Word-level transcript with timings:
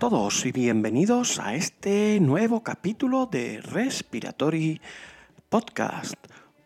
todos 0.00 0.46
y 0.46 0.52
bienvenidos 0.52 1.38
a 1.40 1.54
este 1.54 2.20
nuevo 2.20 2.62
capítulo 2.62 3.26
de 3.26 3.60
Respiratory 3.60 4.80
Podcast, 5.50 6.14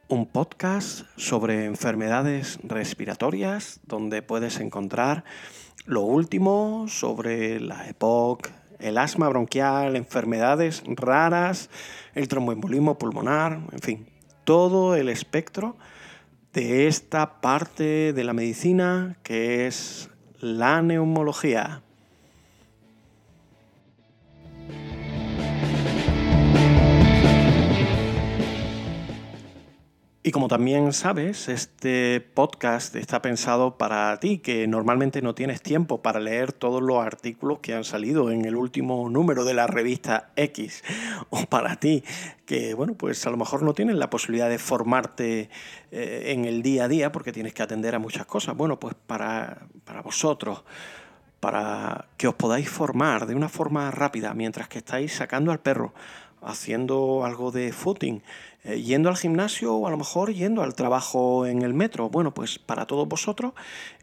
un 0.07 0.27
podcast 0.27 1.05
sobre 1.17 1.65
enfermedades 1.65 2.61
respiratorias 2.63 3.81
donde 3.89 4.23
puedes 4.23 4.61
encontrar 4.61 5.25
lo 5.85 6.03
último 6.03 6.87
sobre 6.87 7.59
la 7.59 7.89
EPOC, 7.89 8.51
el 8.79 8.99
asma 8.99 9.29
bronquial, 9.29 9.97
enfermedades 9.97 10.85
raras, 10.87 11.71
el 12.15 12.29
tromboembolismo 12.29 12.99
pulmonar, 12.99 13.63
en 13.73 13.81
fin, 13.81 14.09
todo 14.45 14.95
el 14.95 15.09
espectro 15.09 15.77
de 16.53 16.87
esta 16.87 17.41
parte 17.41 18.13
de 18.13 18.23
la 18.23 18.33
medicina 18.33 19.19
que 19.25 19.67
es 19.67 20.09
la 20.39 20.83
neumología. 20.83 21.83
Y 30.27 30.31
como 30.31 30.49
también 30.49 30.95
sabes, 30.95 31.51
este 31.51 32.19
podcast 32.19 32.97
está 32.97 33.21
pensado 33.21 33.77
para 33.77 34.19
ti, 34.21 34.39
que 34.39 34.67
normalmente 34.67 35.21
no 35.21 35.35
tienes 35.35 35.61
tiempo 35.61 36.01
para 36.01 36.19
leer 36.19 36.55
todos 36.55 36.83
los 36.83 37.05
artículos 37.05 37.59
que 37.59 37.75
han 37.75 37.85
salido 37.85 38.31
en 38.31 38.47
el 38.47 38.57
último 38.57 39.11
número 39.11 39.45
de 39.45 39.53
la 39.53 39.67
revista 39.67 40.33
X. 40.37 40.83
O 41.29 41.45
para 41.45 41.77
ti, 41.77 42.05
que 42.47 42.73
bueno, 42.73 42.95
pues 42.95 43.27
a 43.27 43.31
lo 43.31 43.37
mejor 43.37 43.63
no 43.63 43.75
tienes 43.75 43.97
la 43.97 44.09
posibilidad 44.09 44.49
de 44.49 44.59
formarte 44.59 45.51
eh, 45.91 46.23
en 46.29 46.47
el 46.47 46.63
día 46.63 46.85
a 46.85 46.89
día 46.89 47.13
porque 47.13 47.31
tienes 47.31 47.53
que 47.53 47.63
atender 47.63 47.95
a 47.95 47.99
muchas 47.99 48.25
cosas. 48.25 48.57
Bueno, 48.57 48.81
pues 48.81 48.95
para, 48.95 49.67
para 49.85 50.01
vosotros 50.01 50.65
para 51.45 52.07
que 52.17 52.27
os 52.27 52.35
podáis 52.37 52.71
formar 52.71 53.27
de 53.27 53.35
una 53.35 53.51
forma 53.51 53.91
rápida 53.91 54.33
mientras 54.33 54.67
que 54.67 54.79
estáis 54.79 55.13
sacando 55.13 55.53
al 55.53 55.61
perro, 55.61 55.93
haciendo 56.45 57.25
algo 57.25 57.51
de 57.51 57.73
footing, 57.73 58.23
eh, 58.65 58.81
yendo 58.81 59.09
al 59.09 59.17
gimnasio 59.17 59.75
o 59.75 59.87
a 59.87 59.91
lo 59.91 59.97
mejor 59.97 60.33
yendo 60.33 60.63
al 60.63 60.75
trabajo 60.75 61.47
en 61.47 61.63
el 61.63 61.75
metro. 61.75 62.09
Bueno, 62.09 62.33
pues 62.33 62.59
para 62.59 62.87
todos 62.87 63.09
vosotros 63.09 63.53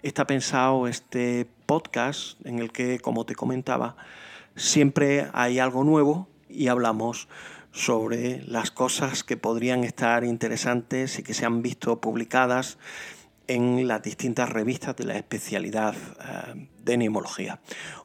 está 0.04 0.26
pensado 0.26 0.88
este 0.88 1.48
podcast 1.66 2.44
en 2.46 2.60
el 2.60 2.72
que, 2.72 3.00
como 3.00 3.26
te 3.26 3.36
comentaba, 3.36 3.96
siempre 4.56 5.28
hay 5.34 5.60
algo 5.60 5.84
nuevo 5.84 6.28
y 6.50 6.68
hablamos 6.68 7.28
sobre 7.72 8.44
las 8.44 8.72
cosas 8.72 9.24
que 9.24 9.38
podrían 9.38 9.84
estar 9.84 10.24
interesantes 10.24 11.20
y 11.20 11.24
que 11.24 11.34
se 11.34 11.46
han 11.46 11.62
visto 11.62 12.02
publicadas 12.02 12.78
en 13.48 13.88
las 13.88 14.02
distintas 14.02 14.50
revistas 14.50 14.96
de 14.96 15.06
la 15.06 15.18
especialidad 15.18 15.96
eh, 15.96 16.68
de 16.84 16.98
neumología. 16.98 17.60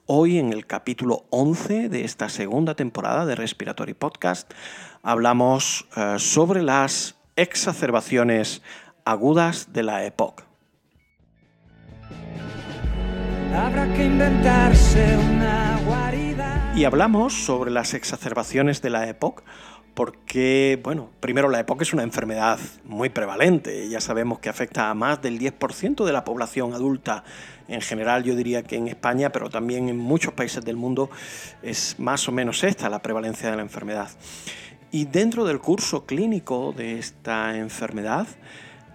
Hoy 0.08 0.38
en 0.38 0.52
el 0.52 0.68
capítulo 0.68 1.24
11 1.30 1.88
de 1.88 2.04
esta 2.04 2.28
segunda 2.28 2.76
temporada 2.76 3.26
de 3.26 3.34
Respiratory 3.34 3.92
Podcast 3.92 4.48
hablamos 5.02 5.88
eh, 5.96 6.20
sobre 6.20 6.62
las 6.62 7.16
exacerbaciones 7.34 8.62
agudas 9.04 9.72
de 9.72 9.82
la 9.82 10.04
EPOC. 10.04 10.44
Habrá 13.52 13.92
que 13.94 14.04
inventarse 14.04 15.18
una 15.18 15.80
guarida. 15.84 16.72
Y 16.76 16.84
hablamos 16.84 17.34
sobre 17.34 17.72
las 17.72 17.92
exacerbaciones 17.92 18.80
de 18.82 18.90
la 18.90 19.08
EPOC 19.08 19.42
porque, 19.96 20.78
bueno, 20.84 21.08
primero 21.20 21.48
la 21.48 21.58
EPOC 21.60 21.80
es 21.80 21.94
una 21.94 22.02
enfermedad 22.02 22.58
muy 22.84 23.08
prevalente, 23.08 23.88
ya 23.88 23.98
sabemos 23.98 24.40
que 24.40 24.50
afecta 24.50 24.90
a 24.90 24.94
más 24.94 25.22
del 25.22 25.38
10% 25.38 26.04
de 26.04 26.12
la 26.12 26.22
población 26.22 26.74
adulta 26.74 27.24
en 27.66 27.80
general, 27.80 28.22
yo 28.22 28.36
diría 28.36 28.62
que 28.62 28.76
en 28.76 28.88
España, 28.88 29.32
pero 29.32 29.48
también 29.48 29.88
en 29.88 29.96
muchos 29.96 30.34
países 30.34 30.62
del 30.66 30.76
mundo 30.76 31.08
es 31.62 31.98
más 31.98 32.28
o 32.28 32.32
menos 32.32 32.62
esta 32.62 32.90
la 32.90 33.00
prevalencia 33.00 33.50
de 33.50 33.56
la 33.56 33.62
enfermedad. 33.62 34.10
Y 34.92 35.06
dentro 35.06 35.46
del 35.46 35.60
curso 35.60 36.04
clínico 36.04 36.74
de 36.76 36.98
esta 36.98 37.56
enfermedad, 37.56 38.26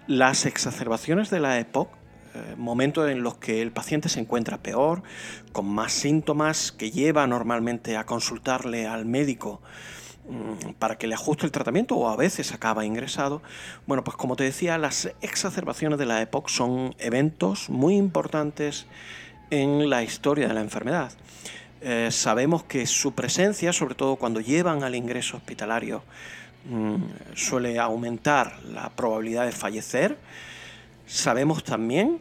las 0.06 0.46
exacerbaciones 0.46 1.30
de 1.30 1.40
la 1.40 1.58
EPOC 1.58 1.88
eh, 2.34 2.54
momentos 2.56 3.10
en 3.10 3.24
los 3.24 3.38
que 3.38 3.60
el 3.60 3.72
paciente 3.72 4.08
se 4.08 4.20
encuentra 4.20 4.62
peor, 4.62 5.02
con 5.50 5.66
más 5.66 5.92
síntomas, 5.92 6.70
que 6.70 6.92
lleva 6.92 7.26
normalmente 7.26 7.96
a 7.96 8.06
consultarle 8.06 8.86
al 8.86 9.04
médico 9.04 9.60
para 10.78 10.96
que 10.96 11.06
le 11.06 11.14
ajuste 11.14 11.46
el 11.46 11.52
tratamiento 11.52 11.96
o 11.96 12.08
a 12.08 12.16
veces 12.16 12.52
acaba 12.52 12.84
ingresado. 12.84 13.42
Bueno, 13.86 14.04
pues 14.04 14.16
como 14.16 14.36
te 14.36 14.44
decía, 14.44 14.78
las 14.78 15.10
exacerbaciones 15.20 15.98
de 15.98 16.06
la 16.06 16.22
EPOC 16.22 16.48
son 16.48 16.94
eventos 16.98 17.68
muy 17.70 17.96
importantes 17.96 18.86
en 19.50 19.90
la 19.90 20.02
historia 20.02 20.48
de 20.48 20.54
la 20.54 20.60
enfermedad. 20.60 21.12
Eh, 21.80 22.08
sabemos 22.12 22.62
que 22.62 22.86
su 22.86 23.12
presencia, 23.12 23.72
sobre 23.72 23.94
todo 23.96 24.16
cuando 24.16 24.40
llevan 24.40 24.84
al 24.84 24.94
ingreso 24.94 25.36
hospitalario, 25.36 26.04
mm, 26.70 27.34
suele 27.34 27.78
aumentar 27.78 28.60
la 28.64 28.90
probabilidad 28.90 29.44
de 29.44 29.52
fallecer. 29.52 30.16
Sabemos 31.06 31.64
también 31.64 32.20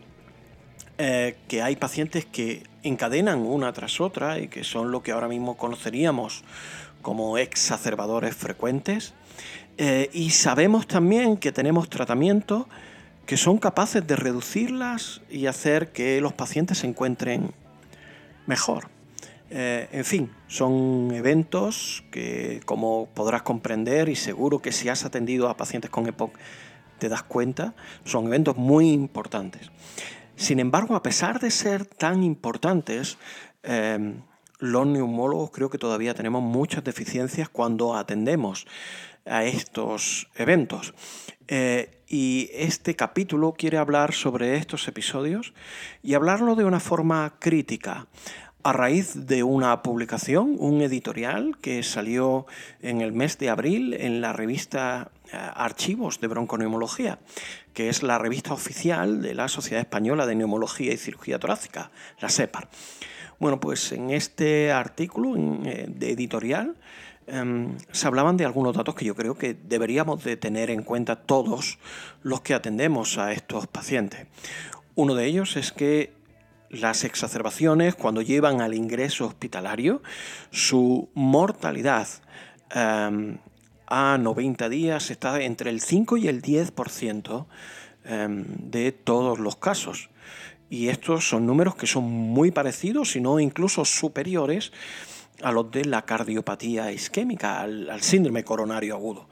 eh, 0.98 1.38
que 1.48 1.62
hay 1.62 1.76
pacientes 1.76 2.26
que 2.26 2.64
encadenan 2.84 3.40
una 3.40 3.72
tras 3.72 4.02
otra 4.02 4.40
y 4.40 4.48
que 4.48 4.64
son 4.64 4.92
lo 4.92 5.04
que 5.04 5.12
ahora 5.12 5.28
mismo 5.28 5.58
conoceríamos 5.58 6.44
como 7.02 7.38
exacerbadores 7.38 8.36
frecuentes. 8.36 9.14
Eh, 9.78 10.10
y 10.14 10.32
sabemos 10.32 10.88
también 10.88 11.38
que 11.38 11.52
tenemos 11.52 11.90
tratamientos 11.90 12.66
que 13.26 13.38
son 13.38 13.58
capaces 13.58 14.06
de 14.06 14.16
reducirlas 14.16 15.22
y 15.30 15.46
hacer 15.46 15.92
que 15.92 16.20
los 16.22 16.34
pacientes 16.34 16.80
se 16.80 16.88
encuentren 16.88 17.54
mejor. 18.46 18.90
Eh, 19.50 19.90
en 19.92 20.06
fin, 20.06 20.32
son 20.48 21.12
eventos 21.14 22.04
que, 22.12 22.62
como 22.66 23.08
podrás 23.14 23.42
comprender, 23.42 24.10
y 24.10 24.16
seguro 24.16 24.60
que 24.60 24.72
si 24.72 24.90
has 24.90 25.04
atendido 25.04 25.50
a 25.50 25.58
pacientes 25.58 25.92
con 25.92 26.08
EPOC 26.08 26.38
te 27.00 27.10
das 27.10 27.24
cuenta, 27.24 27.74
son 28.06 28.28
eventos 28.28 28.58
muy 28.58 28.92
importantes. 28.92 29.72
Sin 30.36 30.60
embargo, 30.60 30.96
a 30.96 31.04
pesar 31.04 31.40
de 31.40 31.52
ser 31.52 31.86
tan 31.86 32.24
importantes, 32.24 33.18
eh, 33.64 34.14
los 34.62 34.86
neumólogos 34.86 35.50
creo 35.52 35.70
que 35.70 35.80
todavía 35.80 36.14
tenemos 36.14 36.42
muchas 36.42 36.84
deficiencias 36.84 37.50
cuando 37.50 37.96
atendemos 37.96 38.68
a 39.26 39.44
estos 39.44 40.30
eventos. 40.36 40.94
Eh, 41.48 42.04
y 42.08 42.50
este 42.54 42.96
capítulo 42.96 43.54
quiere 43.58 43.78
hablar 43.78 44.14
sobre 44.14 44.56
estos 44.58 44.88
episodios 44.88 45.54
y 46.04 46.14
hablarlo 46.14 46.56
de 46.56 46.64
una 46.64 46.80
forma 46.80 47.34
crítica 47.40 48.08
a 48.64 48.74
raíz 48.74 49.26
de 49.26 49.42
una 49.42 49.82
publicación, 49.82 50.56
un 50.60 50.82
editorial 50.82 51.58
que 51.60 51.82
salió 51.82 52.46
en 52.82 53.02
el 53.02 53.12
mes 53.14 53.40
de 53.40 53.50
abril 53.50 53.96
en 53.96 54.22
la 54.22 54.34
revista 54.34 55.10
eh, 55.26 55.38
Archivos 55.56 56.22
de 56.22 56.28
Bronconeumología, 56.28 57.18
que 57.74 57.90
es 57.90 58.04
la 58.04 58.20
revista 58.20 58.54
oficial 58.54 59.24
de 59.24 59.34
la 59.34 59.48
Sociedad 59.48 59.82
Española 59.82 60.28
de 60.28 60.36
Neumología 60.36 60.94
y 60.94 60.98
Cirugía 60.98 61.40
Torácica, 61.40 61.90
la 62.20 62.30
SEPAR. 62.30 62.70
Bueno, 63.42 63.60
pues 63.60 63.92
en 63.92 64.12
este 64.12 64.72
artículo 64.72 65.36
eh, 65.66 65.88
de 65.90 66.12
editorial 66.12 66.76
em, 67.26 67.76
se 67.92 68.06
hablaban 68.06 68.38
de 68.38 68.46
algunos 68.46 68.78
datos 68.78 68.94
que 68.94 69.04
yo 69.04 69.16
creo 69.16 69.36
que 69.36 69.56
deberíamos 69.56 70.24
de 70.24 70.38
tener 70.38 70.70
en 70.70 70.84
cuenta 70.84 71.16
todos 71.16 71.80
los 72.22 72.42
que 72.42 72.54
atendemos 72.54 73.18
a 73.18 73.32
estos 73.32 73.66
pacientes. 73.66 74.28
Uno 74.94 75.16
de 75.16 75.26
ellos 75.26 75.58
es 75.58 75.72
que 75.72 76.14
las 76.70 77.04
exacerbaciones, 77.04 77.96
cuando 77.96 78.22
llevan 78.22 78.62
al 78.62 78.76
ingreso 78.76 79.26
hospitalario, 79.26 80.04
su 80.52 81.10
mortalidad 81.16 82.08
em, 82.70 83.40
a 83.88 84.20
90 84.20 84.70
días 84.70 85.10
está 85.10 85.42
entre 85.42 85.72
el 85.72 85.82
5 85.82 86.18
y 86.18 86.28
el 86.28 86.44
10% 86.44 87.48
em, 88.06 88.46
de 88.70 88.92
todos 88.92 89.40
los 89.40 89.56
casos. 89.56 90.11
Y 90.72 90.88
estos 90.88 91.28
son 91.28 91.46
números 91.46 91.76
que 91.76 91.86
son 91.86 92.06
muy 92.06 92.50
parecidos, 92.52 93.12
si 93.12 93.20
no 93.20 93.42
incluso 93.42 93.84
superiores, 93.84 94.72
a 95.44 95.52
los 95.52 95.70
de 95.70 95.84
la 95.84 96.04
cardiopatía 96.04 96.94
isquémica, 96.94 97.60
al, 97.60 98.02
síndrome 98.02 98.46
coronario 98.46 98.96
agudo. 98.96 99.28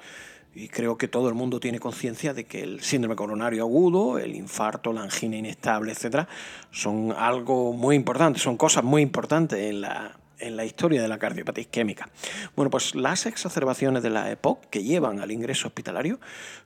Y 0.53 0.67
creo 0.67 0.97
que 0.97 1.07
todo 1.07 1.29
el 1.29 1.35
mundo 1.35 1.61
tiene 1.61 1.79
conciencia 1.79 2.33
de 2.33 2.43
que 2.43 2.61
el 2.61 2.81
síndrome 2.81 3.15
coronario 3.15 3.63
agudo, 3.63 4.19
el 4.19 4.35
infarto, 4.35 4.91
la 4.91 5.03
angina 5.03 5.37
inestable, 5.37 5.93
etcétera, 5.93 6.27
son 6.71 7.13
algo 7.17 7.71
muy 7.71 7.95
importante, 7.95 8.37
son 8.37 8.57
cosas 8.57 8.83
muy 8.83 9.01
importantes 9.01 9.59
en 9.59 9.79
la, 9.79 10.19
en 10.39 10.57
la 10.57 10.65
historia 10.65 11.01
de 11.01 11.07
la 11.07 11.19
cardiopatía 11.19 11.61
isquémica. 11.61 12.09
Bueno, 12.57 12.69
pues 12.69 12.95
las 12.95 13.25
exacerbaciones 13.25 14.03
de 14.03 14.09
la 14.09 14.29
EPOC 14.29 14.65
que 14.69 14.83
llevan 14.83 15.21
al 15.21 15.31
ingreso 15.31 15.69
hospitalario 15.69 16.19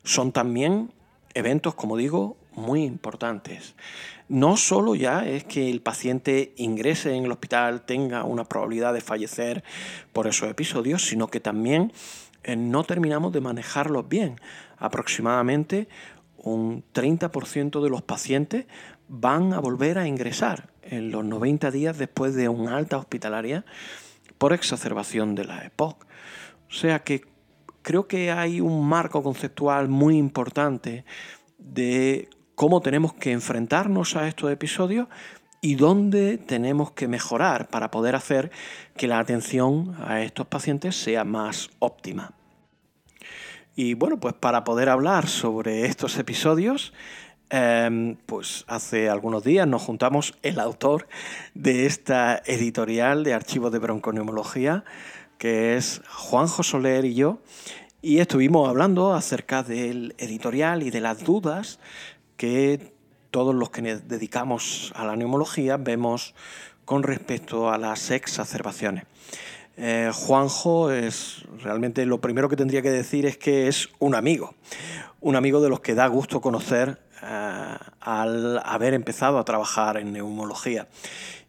son 0.04 0.32
también 0.32 0.92
eventos, 1.36 1.76
como 1.76 1.96
digo, 1.96 2.38
muy 2.56 2.84
importantes. 2.84 3.76
No 4.30 4.58
solo 4.58 4.96
ya 4.96 5.26
es 5.28 5.44
que 5.44 5.70
el 5.70 5.82
paciente 5.82 6.54
ingrese 6.58 7.16
en 7.16 7.26
el 7.26 7.32
hospital, 7.32 7.86
tenga 7.86 8.24
una 8.24 8.46
probabilidad 8.46 8.94
de 8.94 9.02
fallecer 9.02 9.64
por 10.12 10.28
esos 10.28 10.50
episodios, 10.50 11.06
sino 11.06 11.28
que 11.28 11.40
también 11.40 11.92
eh, 12.44 12.56
no 12.56 12.84
terminamos 12.84 13.34
de 13.34 13.42
manejarlos 13.42 14.08
bien. 14.08 14.40
Aproximadamente 14.78 15.88
un 16.38 16.84
30% 16.94 17.82
de 17.82 17.90
los 17.90 18.02
pacientes 18.02 18.66
van 19.08 19.54
a 19.54 19.60
volver 19.60 19.98
a 19.98 20.08
ingresar 20.08 20.70
en 20.82 21.12
los 21.12 21.24
90 21.24 21.72
días 21.72 21.98
después 21.98 22.36
de 22.36 22.50
una 22.50 22.78
alta 22.78 22.98
hospitalaria 22.98 23.66
por 24.38 24.54
exacerbación 24.54 25.36
de 25.36 25.46
la 25.46 25.64
EPOC. 25.66 26.06
O 26.70 26.74
sea 26.74 27.00
que 27.04 27.24
creo 27.82 28.08
que 28.08 28.32
hay 28.32 28.60
un 28.60 28.88
marco 28.88 29.24
conceptual 29.24 29.88
muy 29.88 30.18
importante 30.18 31.06
de 31.58 32.30
cómo 32.56 32.82
tenemos 32.82 33.14
que 33.14 33.32
enfrentarnos 33.32 34.16
a 34.16 34.28
estos 34.28 34.52
episodios 34.52 35.08
y 35.62 35.76
dónde 35.76 36.38
tenemos 36.38 36.92
que 36.92 37.08
mejorar 37.08 37.70
para 37.70 37.90
poder 37.90 38.16
hacer 38.16 38.52
que 38.98 39.08
la 39.08 39.20
atención 39.20 39.96
a 40.06 40.22
estos 40.22 40.46
pacientes 40.48 40.96
sea 40.96 41.24
más 41.24 41.70
óptima. 41.80 42.34
Y 43.76 43.94
bueno, 43.94 44.20
pues 44.20 44.34
para 44.34 44.66
poder 44.66 44.90
hablar 44.90 45.28
sobre 45.28 45.86
estos 45.86 46.18
episodios, 46.18 46.94
em, 47.50 48.18
pues 48.26 48.66
hace 48.68 49.10
algunos 49.10 49.44
días 49.44 49.66
nos 49.66 49.82
juntamos 49.82 50.38
el 50.44 50.60
autor 50.60 51.08
de 51.54 51.86
esta 51.86 52.42
editorial 52.46 53.24
de 53.24 53.34
archivos 53.34 53.72
de 53.72 53.80
bronconeumología, 53.80 54.84
que 55.38 55.76
es 55.76 56.02
Juanjo 56.10 56.62
Soler 56.64 57.06
y 57.06 57.16
yo, 57.16 57.40
y 58.02 58.20
estuvimos 58.20 58.68
hablando 58.68 59.14
acerca 59.14 59.64
del 59.64 60.14
editorial 60.18 60.84
y 60.84 60.92
de 60.92 61.00
las 61.00 61.24
dudas 61.24 61.80
que 62.44 62.92
todos 63.32 63.56
los 63.56 63.70
que 63.70 63.82
nos 63.82 64.06
dedicamos 64.06 64.92
a 64.98 65.06
la 65.06 65.16
neumología 65.16 65.78
vemos 65.78 66.36
con 66.84 67.02
respecto 67.02 67.72
a 67.72 67.78
las 67.78 68.12
exacerbaciones. 68.12 69.06
Eh, 69.78 70.12
Juanjo 70.14 70.92
es 70.92 71.46
realmente 71.64 72.06
lo 72.06 72.20
primero 72.20 72.50
que 72.50 72.58
tendría 72.58 72.82
que 72.82 72.92
decir 72.92 73.26
es 73.26 73.38
que 73.38 73.70
es 73.70 73.88
un 74.00 74.14
amigo, 74.14 74.56
un 75.22 75.38
amigo 75.38 75.62
de 75.62 75.70
los 75.70 75.80
que 75.80 75.96
da 75.96 76.06
gusto 76.08 76.42
conocer 76.42 77.00
eh, 77.22 77.78
al 78.02 78.60
haber 78.66 78.94
empezado 78.94 79.40
a 79.40 79.46
trabajar 79.46 79.96
en 79.96 80.12
neumología. 80.12 80.90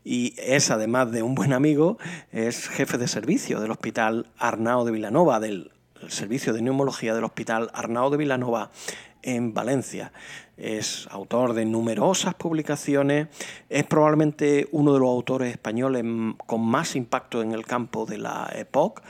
Y 0.05 0.32
es, 0.38 0.70
además 0.70 1.11
de 1.11 1.25
un 1.25 1.35
buen 1.35 1.52
amigo, 1.52 1.99
es 2.31 2.69
jefe 2.69 2.99
de 2.99 3.08
servicio 3.08 3.58
del 3.58 3.73
Hospital 3.73 4.29
Arnao 4.38 4.85
de 4.85 4.93
Vilanova, 4.93 5.41
del 5.41 5.73
servicio 6.06 6.52
de 6.52 6.62
neumología 6.62 7.17
del 7.17 7.25
Hospital 7.25 7.73
Arnao 7.75 8.11
de 8.11 8.17
Vilanova 8.17 8.70
en 9.24 9.52
Valencia. 9.52 10.12
Es 10.56 11.08
autor 11.10 11.54
de 11.54 11.64
numerosas 11.64 12.34
publicaciones, 12.34 13.28
es 13.68 13.84
probablemente 13.84 14.68
uno 14.70 14.92
de 14.92 15.00
los 15.00 15.08
autores 15.08 15.50
españoles 15.50 16.04
con 16.46 16.60
más 16.64 16.94
impacto 16.94 17.42
en 17.42 17.52
el 17.52 17.66
campo 17.66 18.06
de 18.06 18.18
la 18.18 18.52
EPOC. 18.54 19.02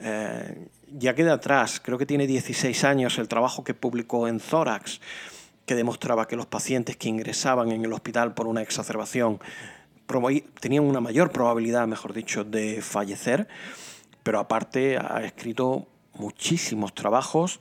Eh, 0.00 0.68
ya 0.92 1.14
queda 1.14 1.34
atrás, 1.34 1.80
creo 1.80 1.96
que 1.96 2.06
tiene 2.06 2.26
16 2.26 2.84
años 2.84 3.18
el 3.18 3.28
trabajo 3.28 3.64
que 3.64 3.74
publicó 3.74 4.28
en 4.28 4.40
Thorax, 4.40 5.00
que 5.64 5.74
demostraba 5.74 6.26
que 6.26 6.36
los 6.36 6.46
pacientes 6.46 6.96
que 6.96 7.08
ingresaban 7.08 7.70
en 7.70 7.84
el 7.84 7.92
hospital 7.92 8.34
por 8.34 8.46
una 8.46 8.60
exacerbación 8.60 9.40
tenían 10.60 10.84
una 10.84 11.00
mayor 11.00 11.30
probabilidad, 11.30 11.86
mejor 11.86 12.12
dicho, 12.12 12.42
de 12.42 12.82
fallecer, 12.82 13.46
pero 14.22 14.40
aparte 14.40 14.98
ha 14.98 15.22
escrito 15.24 15.86
muchísimos 16.20 16.94
trabajos. 16.94 17.60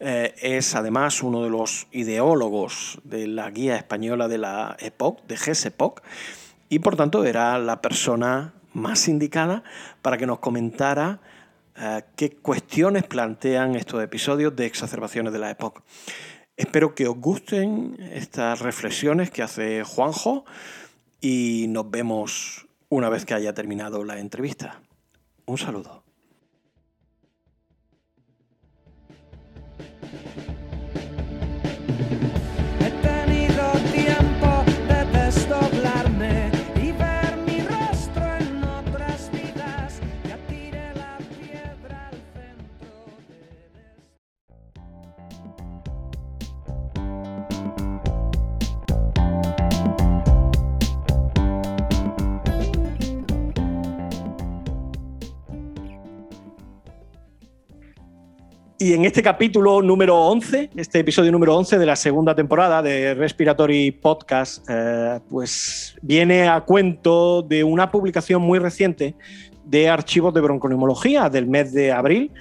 Eh, 0.00 0.34
es 0.42 0.74
además 0.74 1.22
uno 1.22 1.42
de 1.42 1.50
los 1.50 1.86
ideólogos 1.92 2.98
de 3.04 3.26
la 3.26 3.50
guía 3.50 3.76
española 3.76 4.28
de 4.28 4.38
la 4.38 4.76
EPOC, 4.80 5.26
de 5.26 5.36
GESEPOC, 5.36 6.02
y 6.68 6.80
por 6.80 6.96
tanto 6.96 7.24
era 7.24 7.58
la 7.58 7.80
persona 7.80 8.52
más 8.72 9.08
indicada 9.08 9.62
para 10.02 10.18
que 10.18 10.26
nos 10.26 10.40
comentara 10.40 11.20
eh, 11.76 12.02
qué 12.16 12.30
cuestiones 12.30 13.04
plantean 13.04 13.76
estos 13.76 14.02
episodios 14.02 14.54
de 14.56 14.66
exacerbaciones 14.66 15.32
de 15.32 15.38
la 15.38 15.50
EPOC. 15.50 15.82
Espero 16.56 16.94
que 16.94 17.06
os 17.06 17.16
gusten 17.16 17.96
estas 18.12 18.60
reflexiones 18.60 19.30
que 19.30 19.42
hace 19.42 19.82
Juanjo 19.82 20.44
y 21.20 21.66
nos 21.68 21.90
vemos 21.90 22.66
una 22.90 23.08
vez 23.08 23.24
que 23.24 23.34
haya 23.34 23.54
terminado 23.54 24.04
la 24.04 24.18
entrevista. 24.18 24.80
Un 25.46 25.56
saludo. 25.56 26.09
Y 58.82 58.94
en 58.94 59.04
este 59.04 59.22
capítulo 59.22 59.82
número 59.82 60.16
11, 60.16 60.70
este 60.74 61.00
episodio 61.00 61.30
número 61.30 61.54
11 61.54 61.76
de 61.76 61.84
la 61.84 61.96
segunda 61.96 62.34
temporada 62.34 62.80
de 62.80 63.12
Respiratory 63.12 63.90
Podcast, 63.90 64.64
eh, 64.70 65.20
pues 65.28 65.96
viene 66.00 66.48
a 66.48 66.62
cuento 66.62 67.42
de 67.42 67.62
una 67.62 67.90
publicación 67.90 68.40
muy 68.40 68.58
reciente 68.58 69.14
de 69.66 69.90
archivos 69.90 70.32
de 70.32 70.40
bronconeumología 70.40 71.28
del 71.28 71.46
mes 71.46 71.74
de 71.74 71.92
abril, 71.92 72.32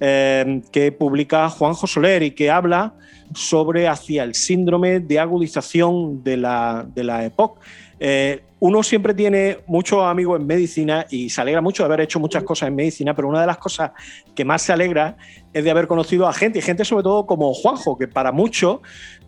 eh, 0.00 0.62
que 0.72 0.92
publica 0.92 1.50
Juanjo 1.50 1.86
Soler 1.86 2.22
y 2.22 2.30
que 2.30 2.50
habla 2.50 2.94
sobre 3.34 3.86
hacia 3.86 4.24
el 4.24 4.34
síndrome 4.34 4.98
de 5.00 5.20
agudización 5.20 6.24
de 6.24 6.38
la, 6.38 6.86
de 6.94 7.04
la 7.04 7.26
EPOC. 7.26 7.58
Eh, 8.04 8.42
uno 8.58 8.82
siempre 8.82 9.14
tiene 9.14 9.58
muchos 9.68 10.02
amigos 10.02 10.40
en 10.40 10.44
medicina 10.44 11.06
y 11.08 11.30
se 11.30 11.40
alegra 11.40 11.60
mucho 11.60 11.84
de 11.84 11.86
haber 11.86 12.00
hecho 12.00 12.18
muchas 12.18 12.42
cosas 12.42 12.68
en 12.68 12.74
medicina, 12.74 13.14
pero 13.14 13.28
una 13.28 13.40
de 13.40 13.46
las 13.46 13.58
cosas 13.58 13.92
que 14.34 14.44
más 14.44 14.62
se 14.62 14.72
alegra 14.72 15.16
es 15.52 15.62
de 15.62 15.70
haber 15.70 15.86
conocido 15.86 16.26
a 16.26 16.32
gente, 16.32 16.58
y 16.58 16.62
gente 16.62 16.84
sobre 16.84 17.04
todo 17.04 17.26
como 17.26 17.54
Juanjo, 17.54 17.96
que 17.96 18.08
para 18.08 18.32
muchos 18.32 18.80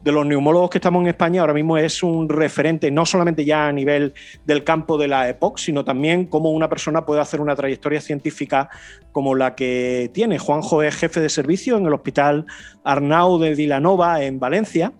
de 0.02 0.10
los 0.10 0.26
neumólogos 0.26 0.70
que 0.70 0.78
estamos 0.78 1.02
en 1.02 1.06
España 1.06 1.40
ahora 1.40 1.54
mismo 1.54 1.78
es 1.78 2.02
un 2.02 2.28
referente, 2.28 2.90
no 2.90 3.06
solamente 3.06 3.44
ya 3.44 3.68
a 3.68 3.72
nivel 3.72 4.12
del 4.44 4.64
campo 4.64 4.98
de 4.98 5.06
la 5.06 5.28
EPOC, 5.28 5.58
sino 5.58 5.84
también 5.84 6.26
cómo 6.26 6.50
una 6.50 6.68
persona 6.68 7.06
puede 7.06 7.20
hacer 7.20 7.40
una 7.40 7.54
trayectoria 7.54 8.00
científica 8.00 8.70
como 9.12 9.36
la 9.36 9.54
que 9.54 10.10
tiene. 10.12 10.40
Juanjo 10.40 10.82
es 10.82 10.96
jefe 10.96 11.20
de 11.20 11.28
servicio 11.28 11.76
en 11.76 11.86
el 11.86 11.94
Hospital 11.94 12.44
Arnau 12.82 13.38
de 13.38 13.54
Vilanova 13.54 14.24
en 14.24 14.40
Valencia 14.40 14.92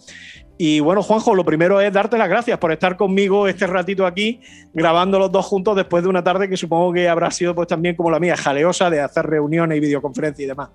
y 0.56 0.80
bueno, 0.80 1.02
Juanjo, 1.02 1.34
lo 1.34 1.44
primero 1.44 1.80
es 1.80 1.92
darte 1.92 2.16
las 2.16 2.28
gracias 2.28 2.58
por 2.58 2.70
estar 2.70 2.96
conmigo 2.96 3.48
este 3.48 3.66
ratito 3.66 4.06
aquí, 4.06 4.40
grabando 4.72 5.18
los 5.18 5.32
dos 5.32 5.44
juntos 5.46 5.74
después 5.74 6.04
de 6.04 6.08
una 6.08 6.22
tarde 6.22 6.48
que 6.48 6.56
supongo 6.56 6.92
que 6.92 7.08
habrá 7.08 7.30
sido 7.30 7.54
pues 7.54 7.68
también 7.68 7.96
como 7.96 8.10
la 8.10 8.20
mía, 8.20 8.36
jaleosa 8.36 8.88
de 8.88 9.00
hacer 9.00 9.26
reuniones 9.26 9.78
y 9.78 9.80
videoconferencias 9.80 10.44
y 10.44 10.48
demás. 10.48 10.70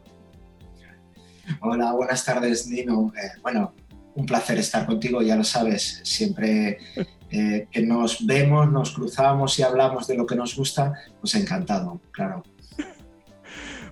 Hola, 1.61 1.93
buenas 1.93 2.23
tardes, 2.25 2.67
Nino. 2.67 3.11
Eh, 3.15 3.39
bueno, 3.41 3.73
un 4.15 4.25
placer 4.25 4.57
estar 4.57 4.85
contigo, 4.85 5.21
ya 5.21 5.35
lo 5.35 5.43
sabes, 5.43 6.01
siempre 6.03 6.77
eh, 7.31 7.67
que 7.71 7.81
nos 7.81 8.25
vemos, 8.25 8.69
nos 8.71 8.91
cruzamos 8.91 9.57
y 9.59 9.63
hablamos 9.63 10.07
de 10.07 10.15
lo 10.15 10.25
que 10.25 10.35
nos 10.35 10.55
gusta, 10.55 10.93
pues 11.21 11.35
encantado, 11.35 12.01
claro. 12.11 12.43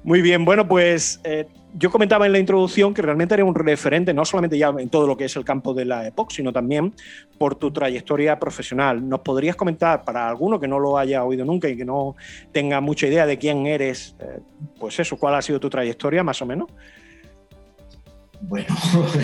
Muy 0.03 0.21
bien, 0.21 0.45
bueno, 0.45 0.67
pues 0.67 1.19
eh, 1.23 1.47
yo 1.77 1.91
comentaba 1.91 2.25
en 2.25 2.31
la 2.31 2.39
introducción 2.39 2.93
que 2.93 3.01
realmente 3.01 3.35
eres 3.35 3.45
un 3.45 3.53
referente, 3.53 4.13
no 4.13 4.25
solamente 4.25 4.57
ya 4.57 4.73
en 4.77 4.89
todo 4.89 5.05
lo 5.05 5.15
que 5.15 5.25
es 5.25 5.35
el 5.35 5.45
campo 5.45 5.73
de 5.73 5.85
la 5.85 6.07
EPOC, 6.07 6.31
sino 6.31 6.51
también 6.51 6.93
por 7.37 7.55
tu 7.55 7.71
trayectoria 7.71 8.39
profesional. 8.39 9.07
¿Nos 9.07 9.19
podrías 9.19 9.55
comentar, 9.55 10.03
para 10.03 10.27
alguno 10.27 10.59
que 10.59 10.67
no 10.67 10.79
lo 10.79 10.97
haya 10.97 11.23
oído 11.23 11.45
nunca 11.45 11.69
y 11.69 11.77
que 11.77 11.85
no 11.85 12.15
tenga 12.51 12.81
mucha 12.81 13.05
idea 13.05 13.27
de 13.27 13.37
quién 13.37 13.67
eres, 13.67 14.15
eh, 14.19 14.39
pues 14.79 14.99
eso, 14.99 15.17
cuál 15.17 15.35
ha 15.35 15.41
sido 15.41 15.59
tu 15.59 15.69
trayectoria 15.69 16.23
más 16.23 16.41
o 16.41 16.47
menos? 16.47 16.67
Bueno, 18.41 18.67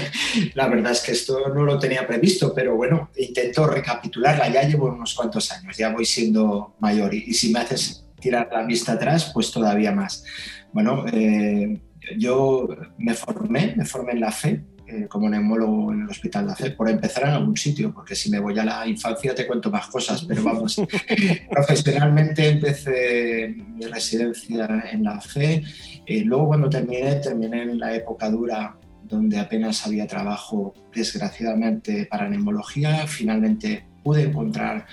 la 0.54 0.68
verdad 0.68 0.92
es 0.92 1.02
que 1.02 1.12
esto 1.14 1.50
no 1.50 1.64
lo 1.64 1.80
tenía 1.80 2.06
previsto, 2.06 2.54
pero 2.54 2.76
bueno, 2.76 3.10
intento 3.18 3.66
recapitularla. 3.66 4.50
Ya 4.50 4.64
llevo 4.64 4.88
unos 4.88 5.16
cuantos 5.16 5.52
años, 5.52 5.76
ya 5.76 5.92
voy 5.92 6.06
siendo 6.06 6.76
mayor 6.80 7.14
y, 7.16 7.34
si 7.34 7.52
me 7.52 7.60
haces 7.60 8.06
tirar 8.20 8.50
la 8.52 8.64
vista 8.64 8.94
atrás, 8.94 9.32
pues 9.34 9.52
todavía 9.52 9.92
más. 9.92 10.24
Bueno, 10.72 11.06
eh, 11.12 11.80
yo 12.18 12.68
me 12.98 13.14
formé, 13.14 13.74
me 13.76 13.86
formé 13.86 14.14
en 14.14 14.20
la 14.22 14.32
fe, 14.32 14.64
eh, 14.86 15.08
como 15.08 15.30
neumólogo 15.30 15.94
en 15.94 16.02
el 16.02 16.10
Hospital 16.10 16.44
de 16.44 16.50
la 16.50 16.56
Fe, 16.56 16.72
por 16.72 16.90
empezar 16.90 17.24
en 17.24 17.30
algún 17.30 17.56
sitio, 17.56 17.94
porque 17.94 18.16
si 18.16 18.30
me 18.30 18.40
voy 18.40 18.60
a 18.60 18.66
la 18.66 18.86
infancia 18.86 19.34
te 19.34 19.48
cuento 19.48 19.72
más 19.72 19.88
cosas, 19.88 20.26
pero 20.26 20.44
vamos, 20.44 20.76
profesionalmente 21.50 22.50
empecé 22.50 23.56
mi 23.58 23.86
residencia 23.86 24.84
en 24.92 25.04
la 25.04 25.22
Fe, 25.22 25.64
eh, 26.06 26.22
luego 26.26 26.48
cuando 26.48 26.70
terminé, 26.70 27.16
terminé 27.16 27.64
en 27.64 27.80
la 27.80 27.96
época 27.96 28.30
dura 28.30 28.78
donde 29.04 29.40
apenas 29.40 29.88
había 29.88 30.06
trabajo, 30.06 30.74
desgraciadamente, 30.94 32.06
para 32.06 32.28
neumología, 32.28 33.08
finalmente 33.08 33.86
pude 34.04 34.24
encontrar 34.24 34.86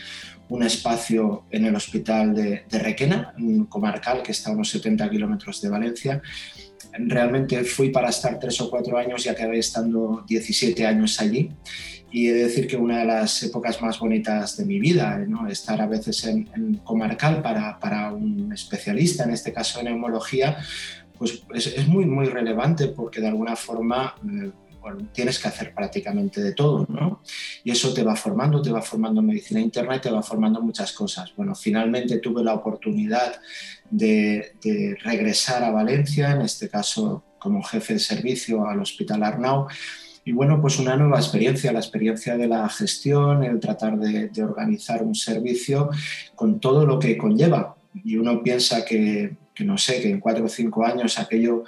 un 0.49 0.63
espacio 0.63 1.47
en 1.51 1.65
el 1.65 1.75
hospital 1.75 2.35
de, 2.35 2.65
de 2.69 2.79
Requena, 2.79 3.35
un 3.39 3.67
comarcal 3.67 4.23
que 4.23 4.33
está 4.33 4.51
a 4.51 4.53
unos 4.53 4.71
70 4.71 5.11
kilómetros 5.11 5.61
de 5.61 5.69
Valencia, 5.69 6.23
realmente 6.99 7.65
fui 7.65 7.91
para 7.91 8.09
estar 8.09 8.39
tres 8.39 8.61
o 8.61 8.71
cuatro 8.71 8.97
años 8.99 9.25
y 9.27 9.29
acabé 9.29 9.59
estando 9.59 10.25
17 10.27 10.87
años 10.87 11.21
allí. 11.21 11.51
Y 12.13 12.29
he 12.29 12.33
de 12.33 12.45
decir 12.45 12.67
que 12.67 12.77
una 12.77 12.99
de 12.99 13.05
las 13.05 13.43
épocas 13.45 13.81
más 13.81 13.99
bonitas 13.99 14.57
de 14.57 14.65
mi 14.65 14.81
vida, 14.81 15.19
¿no? 15.29 15.47
estar 15.47 15.81
a 15.81 15.87
veces 15.87 16.25
en, 16.25 16.75
comarcal 16.83 17.41
para, 17.41 17.79
para, 17.79 18.13
un 18.13 18.53
especialista, 18.53 19.25
en 19.25 19.31
este 19.31 19.53
caso 19.53 19.79
en 19.79 19.87
neumología, 19.87 20.59
pues 21.17 21.45
es, 21.55 21.69
es 21.69 21.87
muy, 21.87 22.07
muy 22.07 22.27
relevante 22.27 22.89
porque 22.89 23.21
de 23.21 23.29
alguna 23.29 23.55
forma 23.55 24.17
eh, 24.25 24.51
tienes 25.13 25.39
que 25.39 25.49
hacer 25.49 25.75
prácticamente 25.75 26.41
de 26.41 26.53
todo, 26.53 26.87
¿no? 26.89 27.23
Y 27.65 27.71
eso 27.71 27.93
te 27.93 28.03
va 28.03 28.17
formando, 28.17 28.63
te 28.63 28.71
va 28.71 28.83
formando 28.83 29.23
medicina 29.23 29.61
interna 29.61 29.97
y 29.97 30.01
te 30.01 30.11
va 30.11 30.23
formando 30.23 30.61
muchas 30.61 30.93
cosas. 30.93 31.33
Bueno, 31.37 31.55
finalmente 31.55 32.19
tuve 32.19 32.43
la 32.43 32.55
oportunidad 32.55 33.35
de, 33.91 34.53
regresar 35.03 35.63
a 35.63 35.71
Valencia, 35.71 36.33
en 36.33 36.43
este 36.43 36.69
caso 36.69 37.25
como 37.39 37.63
jefe 37.63 37.95
de 37.95 37.99
servicio 38.01 38.67
al 38.67 38.81
Hospital 38.81 39.23
Arnau, 39.23 39.67
y 40.25 40.33
bueno, 40.33 40.61
pues 40.61 40.79
una 40.79 40.97
nueva 40.97 41.19
experiencia, 41.19 41.73
la 41.73 41.81
experiencia 41.81 42.37
de 42.37 42.47
la 42.47 42.69
gestión, 42.69 43.43
el 43.43 43.59
tratar 43.59 43.99
de, 43.99 44.31
organizar 44.43 45.03
un 45.03 45.15
servicio 45.15 45.91
con 46.35 46.61
todo 46.61 46.85
lo 46.85 46.99
que 46.99 47.17
conlleva. 47.17 47.77
Y 48.05 48.17
uno 48.17 48.43
piensa 48.43 48.85
que, 48.85 49.37
que, 49.55 49.65
no 49.65 49.79
sé, 49.79 50.01
que 50.01 50.11
en 50.11 50.21
cuatro 50.21 50.45
o 50.45 50.49
cinco 50.49 50.85
años 50.85 51.19
aquello 51.19 51.65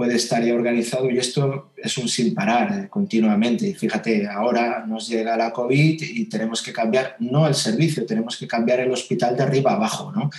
puede 0.00 0.16
estar 0.16 0.42
ya 0.42 0.54
organizado 0.54 1.10
y 1.10 1.18
esto 1.18 1.72
es 1.76 1.98
un 1.98 2.08
sin 2.08 2.34
parar 2.34 2.72
eh, 2.72 2.88
continuamente. 2.88 3.68
Y 3.68 3.74
fíjate, 3.74 4.26
ahora 4.26 4.82
nos 4.86 5.06
llega 5.06 5.36
la 5.36 5.52
COVID 5.52 6.02
y 6.02 6.24
tenemos 6.24 6.62
que 6.62 6.72
cambiar 6.72 7.16
no 7.18 7.46
el 7.46 7.54
servicio, 7.54 8.06
tenemos 8.06 8.38
que 8.38 8.46
cambiar 8.46 8.80
el 8.80 8.90
hospital 8.90 9.36
de 9.36 9.42
arriba 9.42 9.72
abajo, 9.72 10.10
¿no? 10.10 10.30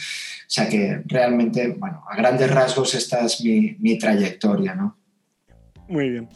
O 0.52 0.54
sea 0.54 0.68
que 0.68 1.02
realmente, 1.06 1.76
bueno, 1.78 2.04
a 2.10 2.18
grandes 2.18 2.52
rasgos 2.52 2.94
esta 2.94 3.24
es 3.24 3.42
mi, 3.42 3.78
mi 3.80 3.98
trayectoria, 3.98 4.76
¿no? 4.76 4.98
Muy 5.88 6.10
bien. 6.10 6.28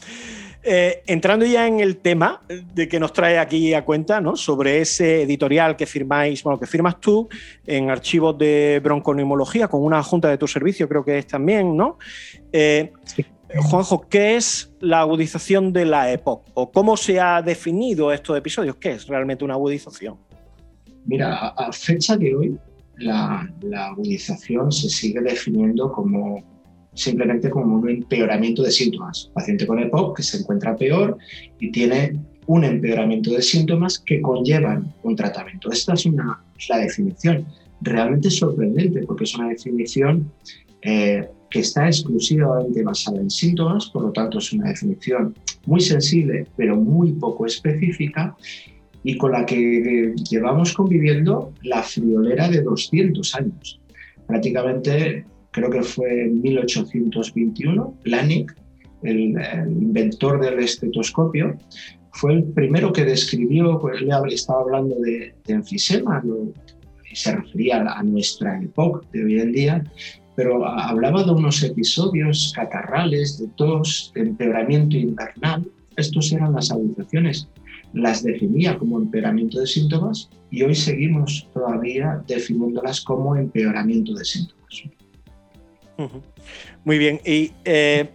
Eh, 0.64 1.04
entrando 1.06 1.46
ya 1.46 1.68
en 1.68 1.82
el 1.82 1.98
tema 1.98 2.42
de 2.48 2.88
que 2.88 2.98
nos 2.98 3.12
trae 3.12 3.38
aquí 3.38 3.74
a 3.74 3.84
cuenta, 3.84 4.22
¿no? 4.22 4.38
Sobre 4.38 4.80
ese 4.80 5.24
editorial 5.24 5.76
que 5.76 5.86
firmáis, 5.86 6.44
bueno, 6.44 6.58
que 6.58 6.66
firmas 6.66 7.02
tú 7.02 7.28
en 7.68 7.90
archivos 7.90 8.38
de 8.38 8.80
bronconeumología 8.82 9.68
con 9.68 9.84
una 9.84 10.02
junta 10.02 10.30
de 10.30 10.38
tu 10.38 10.48
servicio, 10.48 10.88
creo 10.88 11.04
que 11.04 11.18
es 11.18 11.28
también, 11.28 11.76
¿no? 11.76 11.98
Eh, 12.54 12.94
Juanjo, 13.70 14.08
¿qué 14.08 14.38
es 14.38 14.74
la 14.80 15.02
agudización 15.02 15.74
de 15.74 15.84
la 15.84 16.10
EPOC? 16.10 16.52
¿O 16.54 16.72
cómo 16.72 16.96
se 16.96 17.20
ha 17.20 17.42
definido 17.42 18.14
estos 18.14 18.38
episodios? 18.38 18.78
¿Qué 18.78 18.92
es 18.92 19.08
realmente 19.08 19.44
una 19.44 19.56
agudización? 19.56 20.18
Mira, 21.06 21.50
a, 21.50 21.72
fecha 21.74 22.16
de 22.16 22.34
hoy, 22.34 22.58
la 22.98 23.88
agudización 23.88 24.72
se 24.72 24.90
sigue 24.90 25.22
definiendo 25.22 25.92
como 25.92 26.44
simplemente 26.96 27.50
como 27.50 27.76
un 27.76 27.90
empeoramiento 27.90 28.64
de 28.64 28.72
síntomas. 28.72 29.30
Paciente 29.34 29.68
con 29.68 29.80
EPOC 29.80 30.18
que 30.18 30.24
se 30.24 30.38
encuentra 30.38 30.76
peor 30.76 31.18
y 31.60 31.72
tiene 31.72 32.20
un 32.48 32.64
empeoramiento 32.64 33.32
de 33.32 33.42
síntomas 33.42 34.00
que 34.00 34.22
conllevan 34.22 34.94
un 35.04 35.16
tratamiento. 35.16 35.72
Esta 35.72 35.94
es, 35.94 36.06
una, 36.06 36.44
la 36.70 36.78
definición. 36.78 37.46
Realmente 37.82 38.32
sorprendente 38.32 39.02
porque 39.06 39.26
es 39.26 39.36
una 39.36 39.50
definición 39.50 40.32
eh, 40.82 41.28
que 41.50 41.60
está 41.60 41.88
exclusivamente 41.88 42.82
basada 42.84 43.20
en 43.20 43.30
síntomas, 43.30 43.88
por 43.88 44.04
lo 44.04 44.12
tanto 44.12 44.40
es 44.40 44.52
una 44.54 44.70
definición 44.70 45.36
muy 45.66 45.82
sensible 45.82 46.48
pero 46.56 46.76
muy 46.76 47.12
poco 47.14 47.46
específica 47.46 48.36
y 49.06 49.18
con 49.18 49.34
la 49.34 49.46
que 49.46 50.16
llevamos 50.30 50.74
conviviendo 50.74 51.54
la 51.62 51.84
friolera 51.84 52.50
de 52.50 52.64
200 52.64 53.36
años. 53.36 53.80
Prácticamente 54.26 55.24
creo 55.52 55.70
que 55.70 55.84
fue 55.84 56.24
en 56.24 56.42
1821, 56.42 58.00
Lanik, 58.06 58.56
el, 59.04 59.36
inventor 59.80 60.42
del 60.42 60.58
estetoscopio, 60.58 61.56
fue 62.14 62.34
el 62.34 62.46
primero 62.46 62.92
que 62.92 63.06
describió, 63.06 63.78
pues 63.80 64.02
le 64.02 64.34
estaba 64.34 64.62
hablando 64.62 64.96
de, 65.00 65.36
enfisema, 65.50 66.24
y 67.12 67.16
se 67.16 67.36
refería 67.36 67.84
a 67.84 68.02
nuestra 68.02 68.60
época 68.60 69.08
de 69.14 69.24
hoy 69.24 69.40
en 69.40 69.52
día, 69.52 69.84
pero 70.36 70.66
hablaba 70.66 71.24
de 71.24 71.32
unos 71.32 71.62
episodios 71.62 72.54
catarrales, 72.56 73.38
de 73.38 73.48
tos, 73.56 74.12
de 74.16 74.22
empeoramiento 74.22 74.98
invernal. 74.98 75.64
Estos 75.96 76.34
eran 76.34 76.54
las 76.54 76.72
agudizaciones. 76.72 77.48
Las 77.96 78.24
definía 78.24 78.78
como 78.78 79.00
empeoramiento 79.00 79.60
de 79.60 79.66
síntomas 79.66 80.30
y 80.52 80.62
hoy 80.64 80.76
seguimos 80.76 81.50
todavía 81.54 82.22
definiéndolas 82.28 83.02
como 83.02 83.36
empeoramiento 83.36 84.14
de 84.14 84.26
síntomas. 84.26 84.84
Muy 86.84 86.98
bien. 86.98 87.22
Y 87.26 87.54
eh, 87.64 88.10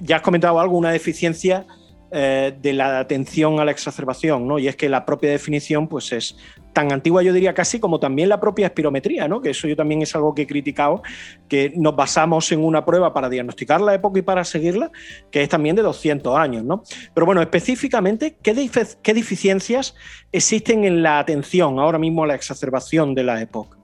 ya 0.00 0.16
has 0.16 0.22
comentado 0.22 0.58
algo, 0.60 0.78
una 0.78 0.92
deficiencia 0.92 1.66
eh, 2.12 2.54
de 2.62 2.72
la 2.72 3.00
atención 3.00 3.58
a 3.58 3.64
la 3.64 3.72
exacerbación, 3.72 4.46
¿no? 4.46 4.60
Y 4.60 4.68
es 4.68 4.76
que 4.76 4.88
la 4.88 5.04
propia 5.04 5.30
definición, 5.30 5.88
pues 5.88 6.12
es 6.12 6.36
tan 6.74 6.92
antigua, 6.92 7.22
yo 7.22 7.32
diría 7.32 7.54
casi, 7.54 7.80
como 7.80 7.98
también 7.98 8.28
la 8.28 8.38
propia 8.38 8.66
espirometría, 8.66 9.26
¿no? 9.28 9.40
Que 9.40 9.50
eso 9.50 9.66
yo 9.66 9.76
también 9.76 10.02
es 10.02 10.14
algo 10.14 10.34
que 10.34 10.42
he 10.42 10.46
criticado, 10.46 11.02
que 11.48 11.72
nos 11.74 11.96
basamos 11.96 12.52
en 12.52 12.62
una 12.62 12.84
prueba 12.84 13.14
para 13.14 13.30
diagnosticar 13.30 13.80
la 13.80 13.94
época 13.94 14.18
y 14.18 14.22
para 14.22 14.44
seguirla, 14.44 14.90
que 15.30 15.42
es 15.42 15.48
también 15.48 15.76
de 15.76 15.82
200 15.82 16.36
años, 16.36 16.64
¿no? 16.64 16.82
Pero 17.14 17.24
bueno, 17.24 17.40
específicamente, 17.40 18.36
¿qué, 18.42 18.70
qué 19.02 19.14
deficiencias 19.14 19.94
existen 20.32 20.84
en 20.84 21.02
la 21.02 21.18
atención 21.18 21.78
ahora 21.78 21.98
mismo 21.98 22.24
a 22.24 22.26
la 22.26 22.34
exacerbación 22.34 23.14
de 23.14 23.24
la 23.24 23.40
época? 23.40 23.78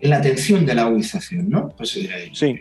la 0.00 0.18
atención 0.18 0.66
de 0.66 0.74
la 0.74 0.82
agudización, 0.82 1.48
¿no? 1.48 1.68
Pues 1.76 1.96
eh, 1.96 2.30
sí. 2.32 2.60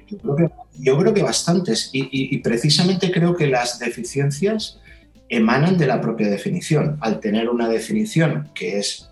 yo, 0.80 0.98
creo 0.98 1.13
que, 1.13 1.22
bastantes 1.22 1.89
y, 1.92 2.38
precisamente 2.39 3.12
creo 3.12 3.36
que 3.36 3.48
las 3.48 3.80
deficiencias 3.80 4.80
emanan 5.29 5.77
de 5.77 5.88
la 5.88 6.01
propia 6.01 6.29
definición. 6.29 6.98
Al 7.01 7.20
tener 7.20 7.50
una 7.50 7.67
definición 7.67 8.50
que 8.53 8.79
es 8.79 9.10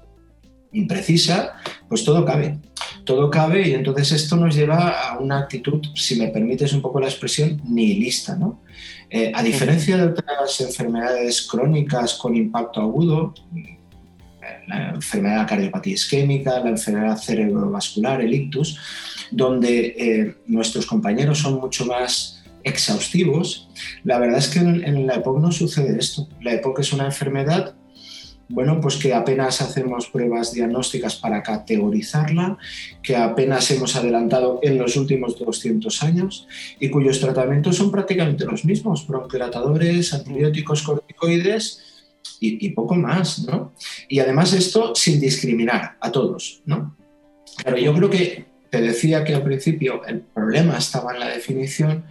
imprecisa, 0.72 1.54
pues 1.88 2.04
todo 2.04 2.26
cabe. 2.26 2.60
Todo 3.06 3.30
cabe 3.30 3.68
y 3.68 3.74
entonces 3.74 4.12
esto 4.12 4.36
nos 4.36 4.56
lleva 4.56 4.90
a 4.90 5.20
una 5.20 5.40
actitud, 5.40 5.82
si 5.96 6.16
me 6.16 6.30
permites 6.30 6.74
un 6.74 6.82
poco 6.82 7.00
la 7.00 7.08
expresión, 7.08 7.62
nihilista, 7.66 8.36
¿no? 8.36 8.62
Eh, 9.10 9.32
a 9.34 9.44
diferencia 9.44 9.98
de 9.98 10.06
otras 10.06 10.62
enfermedades 10.62 11.44
crónicas 11.44 12.16
con 12.16 12.36
impacto 12.36 12.82
agudo, 12.82 13.34
la 14.68 14.90
enfermedad 14.90 15.48
cardiopatía 15.48 15.94
isquémica, 15.94 16.60
la 16.60 16.70
enfermedad 16.70 17.18
cerebrovascular, 17.18 18.22
el 18.22 18.34
ictus, 18.34 18.80
donde 19.32 19.96
eh, 19.98 20.36
nuestros 20.48 20.86
compañeros 20.86 21.40
son 21.40 21.60
mucho 21.60 21.86
más 21.86 22.43
exhaustivos. 22.64 23.70
La 24.04 24.20
verdad 24.20 24.40
es 24.40 24.48
que 24.48 24.60
en, 24.60 25.08
la 25.08 25.16
EPOC 25.16 25.40
no 25.40 25.52
sucede 25.52 25.98
esto. 25.98 26.28
La 26.42 26.54
EPOC 26.54 26.80
es 26.80 26.94
una 26.94 27.06
enfermedad 27.06 27.76
bueno, 28.50 28.80
pues 28.82 28.98
que 28.98 29.14
apenas 29.14 29.62
hacemos 29.62 30.10
pruebas 30.10 30.54
diagnósticas 30.54 31.16
para 31.16 31.42
categorizarla, 31.42 32.58
que 33.02 33.16
apenas 33.16 33.72
hemos 33.72 33.96
adelantado 33.96 34.60
en 34.62 34.78
los 34.78 34.96
últimos 34.96 35.40
200 35.40 36.04
años 36.04 36.48
y 36.80 36.90
cuyos 36.90 37.20
tratamientos 37.20 37.78
son 37.78 37.90
prácticamente 37.90 38.46
los 38.46 38.66
mismos, 38.66 39.08
bronquilatadores, 39.08 40.14
antibióticos 40.14 40.84
corticoides 40.84 41.84
y, 42.40 42.70
poco 42.72 42.96
más, 42.96 43.40
¿no? 43.46 43.74
Y 44.10 44.20
además 44.20 44.52
esto 44.54 44.94
sin 44.96 45.20
discriminar 45.20 45.98
a 46.02 46.12
todos, 46.12 46.62
¿no? 46.66 46.98
Claro, 47.58 47.78
yo 47.78 47.94
creo 47.94 48.10
que 48.10 48.46
te 48.70 48.82
decía 48.82 49.24
que 49.24 49.34
al 49.34 49.44
principio 49.44 50.04
el 50.06 50.20
problema 50.22 50.78
estaba 50.78 51.14
en 51.14 51.22
la 51.22 51.30
definición 51.30 52.06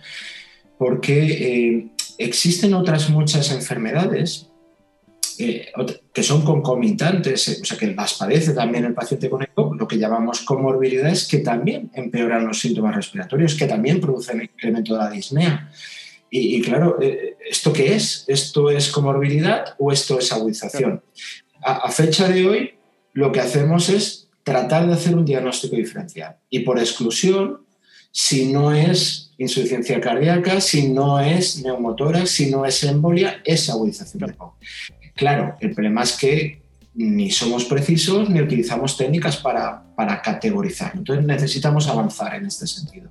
porque 0.83 1.23
eh, 1.23 1.87
existen 2.19 2.75
otras 2.75 3.09
muchas 3.09 3.53
enfermedades 3.53 4.49
eh, 5.39 5.71
que 6.13 6.25
son 6.25 6.43
concomitantes, 6.43 7.47
eh, 7.47 7.59
o 7.63 7.65
sea, 7.65 7.79
que 7.79 7.95
las 7.95 8.15
padece 8.15 8.53
también 8.53 8.85
el 8.87 8.93
paciente 8.93 9.31
con 9.31 9.45
EPOC, 9.45 9.79
lo 9.79 9.87
que 9.87 9.97
llamamos 9.97 10.41
comorbilidades, 10.41 11.29
que 11.29 11.39
también 11.39 11.89
empeoran 11.95 12.49
los 12.49 12.59
síntomas 12.59 12.97
respiratorios, 12.97 13.55
que 13.55 13.69
también 13.69 14.01
producen 14.01 14.43
incremento 14.43 14.95
de 14.95 14.99
la 14.99 15.11
disnea. 15.11 15.71
Y, 16.29 16.61
claro, 16.63 16.99
¿esto 17.49 17.73
qué 17.73 17.95
es? 17.95 18.25
¿Esto 18.27 18.69
es 18.69 18.91
comorbilidad 18.91 19.77
o 19.79 19.93
esto 19.93 20.19
es 20.19 20.33
agudización? 20.33 21.01
A, 21.63 21.93
fecha 21.93 22.27
de 22.27 22.49
hoy, 22.49 22.75
lo 23.13 23.31
que 23.31 23.39
hacemos 23.39 23.89
es 23.89 24.31
tratar 24.43 24.89
de 24.89 24.95
hacer 24.95 25.15
un 25.15 25.27
diagnóstico 25.27 25.77
diferencial. 25.77 26.39
Y 26.51 26.61
por 26.61 26.81
exclusión, 26.81 27.67
si 28.11 28.53
no 28.53 28.73
es 28.73 29.32
insuficiencia 29.43 30.01
cardíaca, 30.01 30.61
si 30.61 30.89
no 30.89 31.21
es 31.21 31.63
neumotora, 31.63 32.27
si 32.27 32.51
no 32.51 32.65
es 32.65 32.83
embolia, 32.85 33.41
es 33.45 33.69
agudización 33.69 34.27
de 34.27 34.33
POC. 34.33 34.55
Claro, 35.15 35.57
el 35.61 35.73
problema 35.73 36.03
es 36.03 36.13
que 36.13 36.63
ni 36.95 37.31
somos 37.31 37.65
precisos 37.65 38.29
ni 38.29 38.41
utilizamos 38.41 38.97
técnicas 38.97 39.37
para, 39.37 39.83
para 39.95 40.21
categorizar. 40.21 40.93
Entonces 40.95 41.25
necesitamos 41.25 41.89
avanzar 41.89 42.35
en 42.35 42.47
este 42.47 42.67
sentido. 42.67 43.11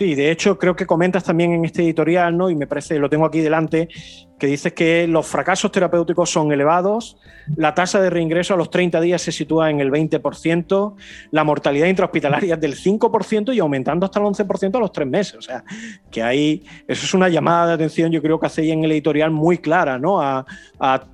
Sí, 0.00 0.14
de 0.14 0.30
hecho 0.30 0.58
creo 0.58 0.74
que 0.74 0.86
comentas 0.86 1.24
también 1.24 1.52
en 1.52 1.66
este 1.66 1.82
editorial, 1.82 2.34
¿no? 2.34 2.48
Y 2.48 2.56
me 2.56 2.66
parece, 2.66 2.98
lo 2.98 3.10
tengo 3.10 3.26
aquí 3.26 3.40
delante, 3.40 3.90
que 4.38 4.46
dices 4.46 4.72
que 4.72 5.06
los 5.06 5.26
fracasos 5.26 5.70
terapéuticos 5.70 6.30
son 6.30 6.50
elevados, 6.52 7.18
la 7.54 7.74
tasa 7.74 8.00
de 8.00 8.08
reingreso 8.08 8.54
a 8.54 8.56
los 8.56 8.70
30 8.70 8.98
días 9.02 9.20
se 9.20 9.30
sitúa 9.30 9.68
en 9.68 9.78
el 9.78 9.90
20%, 9.90 10.94
la 11.32 11.44
mortalidad 11.44 11.86
intrahospitalaria 11.86 12.54
es 12.54 12.60
del 12.62 12.76
5% 12.76 13.54
y 13.54 13.58
aumentando 13.58 14.06
hasta 14.06 14.20
el 14.20 14.24
11% 14.24 14.74
a 14.74 14.80
los 14.80 14.90
tres 14.90 15.06
meses. 15.06 15.34
O 15.34 15.42
sea, 15.42 15.62
que 16.10 16.22
ahí, 16.22 16.64
eso 16.88 17.04
es 17.04 17.12
una 17.12 17.28
llamada 17.28 17.66
de 17.66 17.74
atención, 17.74 18.10
yo 18.10 18.22
creo 18.22 18.40
que 18.40 18.46
hacéis 18.46 18.72
en 18.72 18.82
el 18.82 18.92
editorial 18.92 19.30
muy 19.30 19.58
clara, 19.58 19.98
¿no? 19.98 20.22
A, 20.22 20.46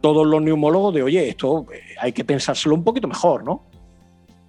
todos 0.00 0.24
los 0.24 0.40
neumólogos 0.40 0.94
de, 0.94 1.02
oye, 1.02 1.28
esto 1.28 1.66
eh, 1.74 1.80
hay 2.00 2.12
que 2.12 2.24
pensárselo 2.24 2.76
un 2.76 2.84
poquito 2.84 3.08
mejor, 3.08 3.42
¿no? 3.42 3.64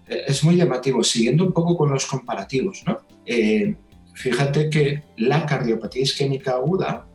Es 0.08 0.44
muy 0.44 0.58
llamativo, 0.58 1.04
siguiendo 1.04 1.44
un 1.44 1.54
poco 1.54 1.76
con 1.76 1.90
los 1.90 2.06
comparativos, 2.06 2.84
¿no? 2.86 3.00
Eh, 3.26 3.76
fíjate 4.18 4.70
que 4.70 5.04
la 5.18 5.46
cardiopatía 5.46 6.02
isquémica 6.02 6.54
aguda, 6.54 7.06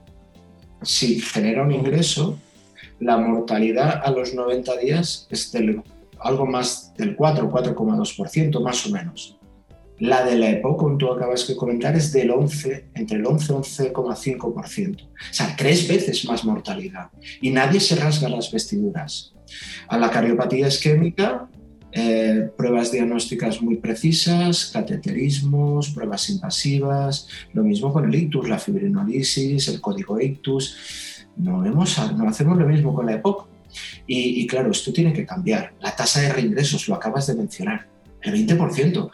si 0.83 1.21
genera 1.21 1.65
un 1.65 1.73
ingreso, 1.73 2.39
la 3.01 3.19
mortalidad 3.19 4.01
a 4.05 4.11
los 4.13 4.35
90 4.35 4.77
días 4.77 5.27
es 5.29 5.51
del, 5.51 5.83
algo 6.21 6.47
más 6.47 6.95
del 6.97 7.17
4, 7.17 7.51
4,2%, 7.51 8.63
más 8.63 8.87
o 8.87 8.91
menos. 8.91 9.37
La 9.99 10.25
de 10.25 10.37
la 10.37 10.51
EPOC, 10.51 10.79
como 10.79 10.97
tú 10.97 11.13
acabas 11.13 11.47
de 11.47 11.57
comentar, 11.57 11.97
es 11.97 12.13
del 12.13 12.31
11, 12.31 12.91
entre 12.95 13.19
el 13.19 13.27
11 13.27 13.53
y 13.53 13.57
11,5%. 13.57 15.03
O 15.05 15.09
sea, 15.31 15.55
tres 15.57 15.89
veces 15.89 16.25
más 16.25 16.45
mortalidad. 16.45 17.11
Y 17.41 17.51
nadie 17.51 17.81
se 17.81 17.97
rasga 17.97 18.29
las 18.29 18.51
vestiduras. 18.51 19.35
A 19.89 19.99
la 19.99 20.11
cardiopatía 20.11 20.69
isquémica 20.69 21.49
eh, 21.93 22.51
pruebas 22.57 22.91
diagnósticas 22.91 23.61
muy 23.61 23.77
precisas, 23.77 24.71
cateterismos, 24.73 25.91
pruebas 25.91 26.31
invasivas, 26.31 27.29
lo 27.53 27.63
mismo 27.63 27.93
con 27.93 28.07
el 28.09 28.15
ictus, 28.15 28.49
la 28.49 28.59
fibrinolisis, 28.59 29.69
el 29.69 29.81
código 29.81 30.19
ictus. 30.19 31.27
No, 31.37 31.63
no 31.63 31.83
hacemos 31.83 32.59
lo 32.59 32.67
mismo 32.67 32.95
con 32.95 33.07
la 33.07 33.15
EPOC. 33.15 33.49
Y, 34.07 34.47
claro, 34.47 34.71
esto 34.71 34.93
tiene 34.93 35.13
que 35.13 35.25
cambiar. 35.25 35.75
La 35.81 35.95
tasa 35.95 36.21
de 36.21 36.33
reingresos, 36.33 36.89
lo 36.89 36.95
acabas 36.95 37.27
de 37.27 37.35
mencionar, 37.35 37.89
el 38.23 38.47
20%. 38.47 39.11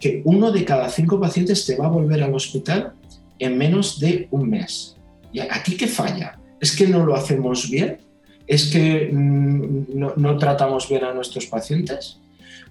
Que 0.00 0.22
uno 0.24 0.50
de 0.50 0.64
cada 0.64 0.88
cinco 0.88 1.20
pacientes 1.20 1.64
te 1.64 1.76
va 1.76 1.86
a 1.86 1.90
volver 1.90 2.22
al 2.22 2.34
hospital 2.34 2.94
en 3.38 3.58
menos 3.58 4.00
de 4.00 4.28
un 4.30 4.48
mes. 4.48 4.96
¿Y 5.32 5.40
aquí 5.40 5.76
qué 5.76 5.86
falla? 5.86 6.38
¿Es 6.60 6.76
que 6.76 6.86
no 6.86 7.04
lo 7.04 7.14
hacemos 7.14 7.70
bien? 7.70 7.98
¿Es 8.52 8.66
que 8.66 9.08
mm, 9.10 9.86
no, 9.94 10.36
tratamos 10.36 10.86
bien 10.86 11.04
a 11.04 11.14
nuestros 11.14 11.46
pacientes? 11.46 12.18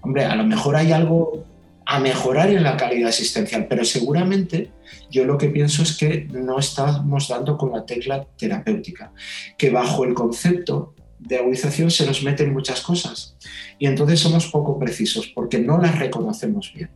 Hombre, 0.00 0.24
a 0.24 0.36
lo 0.36 0.44
mejor 0.44 0.76
hay 0.76 0.92
algo 0.92 1.44
a 1.84 1.98
mejorar 1.98 2.50
en 2.50 2.62
la 2.62 2.76
calidad 2.76 3.08
asistencial, 3.08 3.66
pero 3.66 3.84
seguramente 3.84 4.70
yo 5.10 5.24
lo 5.24 5.36
que 5.36 5.48
pienso 5.48 5.82
es 5.82 5.96
que 5.96 6.28
no 6.30 6.60
estamos 6.60 7.26
dando 7.26 7.58
con 7.58 7.72
la 7.72 7.84
tecla 7.84 8.24
terapéutica, 8.38 9.12
que 9.58 9.70
bajo 9.70 10.04
el 10.04 10.14
concepto 10.14 10.94
de 11.18 11.38
agudización 11.38 11.90
se 11.90 12.06
nos 12.06 12.22
meten 12.22 12.52
muchas 12.52 12.80
cosas 12.80 13.36
y 13.80 13.86
entonces 13.86 14.20
somos 14.20 14.46
poco 14.46 14.78
precisos 14.78 15.32
porque 15.34 15.58
no 15.58 15.78
las 15.78 15.98
reconocemos 15.98 16.72
bien. 16.72 16.90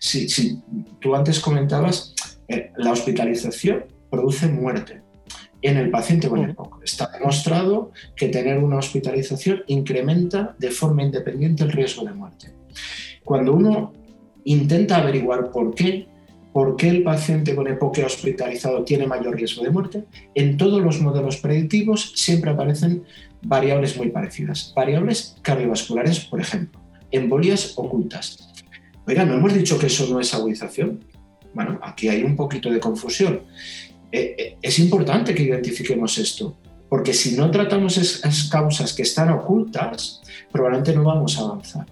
Si, 0.00 0.28
si 0.28 0.58
tú 1.00 1.16
antes 1.16 1.40
comentabas, 1.40 2.14
eh, 2.46 2.72
la 2.76 2.92
hospitalización 2.92 3.86
produce 4.10 4.48
muerte, 4.48 5.00
en 5.62 5.76
el 5.76 5.90
paciente 5.90 6.28
con 6.28 6.48
EPOC. 6.48 6.82
Está 6.82 7.10
demostrado 7.10 7.92
que 8.14 8.28
tener 8.28 8.58
una 8.58 8.78
hospitalización 8.78 9.62
incrementa 9.66 10.54
de 10.58 10.70
forma 10.70 11.02
independiente 11.02 11.64
el 11.64 11.72
riesgo 11.72 12.04
de 12.04 12.12
muerte. 12.12 12.52
Cuando 13.24 13.54
uno 13.54 13.92
intenta 14.44 14.98
averiguar 14.98 15.50
por 15.50 15.74
qué, 15.74 16.06
por 16.52 16.76
qué 16.76 16.88
el 16.88 17.02
paciente 17.02 17.54
con 17.54 17.66
EPOC 17.66 17.98
hospitalizado 18.06 18.84
tiene 18.84 19.06
mayor 19.06 19.36
riesgo 19.36 19.62
de 19.62 19.70
muerte, 19.70 20.04
en 20.34 20.56
todos 20.56 20.80
los 20.80 21.00
modelos 21.00 21.36
predictivos 21.36 22.12
siempre 22.14 22.50
aparecen 22.50 23.04
variables 23.42 23.96
muy 23.96 24.10
parecidas. 24.10 24.72
Variables 24.74 25.36
cardiovasculares, 25.42 26.20
por 26.20 26.40
ejemplo, 26.40 26.80
embolias 27.10 27.74
ocultas. 27.76 28.52
Oiga, 29.06 29.24
¿no 29.24 29.34
hemos 29.34 29.54
dicho 29.54 29.78
que 29.78 29.86
eso 29.86 30.06
no 30.10 30.20
es 30.20 30.34
agudización? 30.34 31.04
Bueno, 31.54 31.78
aquí 31.82 32.08
hay 32.08 32.22
un 32.22 32.36
poquito 32.36 32.70
de 32.70 32.80
confusión. 32.80 33.42
Eh, 34.10 34.34
eh, 34.38 34.56
es 34.62 34.78
importante 34.78 35.34
que 35.34 35.42
identifiquemos 35.42 36.16
esto, 36.18 36.56
porque 36.88 37.12
si 37.12 37.36
no 37.36 37.50
tratamos 37.50 37.98
esas 37.98 38.48
causas 38.48 38.92
que 38.92 39.02
están 39.02 39.30
ocultas, 39.30 40.22
probablemente 40.50 40.94
no 40.94 41.04
vamos 41.04 41.38
a 41.38 41.42
avanzar. 41.42 41.86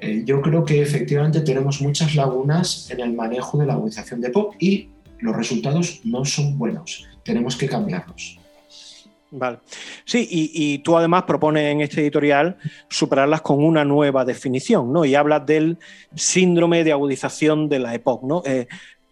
Eh, 0.00 0.22
yo 0.24 0.40
creo 0.42 0.64
que 0.64 0.80
efectivamente 0.80 1.40
tenemos 1.40 1.80
muchas 1.80 2.14
lagunas 2.14 2.90
en 2.90 3.00
el 3.00 3.14
manejo 3.14 3.58
de 3.58 3.66
la 3.66 3.72
agudización 3.72 4.20
de 4.20 4.30
POP 4.30 4.54
y 4.60 4.90
los 5.20 5.34
resultados 5.34 6.00
no 6.04 6.24
son 6.24 6.58
buenos. 6.58 7.06
Tenemos 7.24 7.56
que 7.56 7.68
cambiarlos. 7.68 8.38
Vale. 9.30 9.58
Sí, 10.06 10.26
y, 10.30 10.78
tú 10.78 10.96
además 10.96 11.24
propones 11.24 11.70
en 11.70 11.82
este 11.82 12.00
editorial 12.00 12.56
superarlas 12.88 13.42
con 13.42 13.62
una 13.62 13.84
nueva 13.84 14.24
definición, 14.24 14.90
¿no? 14.90 15.04
Y 15.04 15.14
hablas 15.14 15.44
del 15.44 15.78
síndrome 16.14 16.82
de 16.82 16.92
agudización 16.92 17.68
de 17.68 17.78
la 17.78 17.94
EPOC, 17.94 18.22
¿no? 18.22 18.42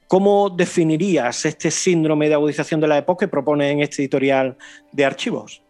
¿Cómo 0.08 0.50
definirías 0.50 1.44
este 1.44 1.70
síndrome 1.70 2.28
de 2.28 2.34
agudización 2.34 2.80
de 2.80 2.88
la 2.88 2.98
EPOC 2.98 3.20
que 3.20 3.28
propone 3.28 3.70
en 3.70 3.80
este 3.80 4.02
editorial 4.02 4.56
de 4.92 5.04
archivos? 5.04 5.62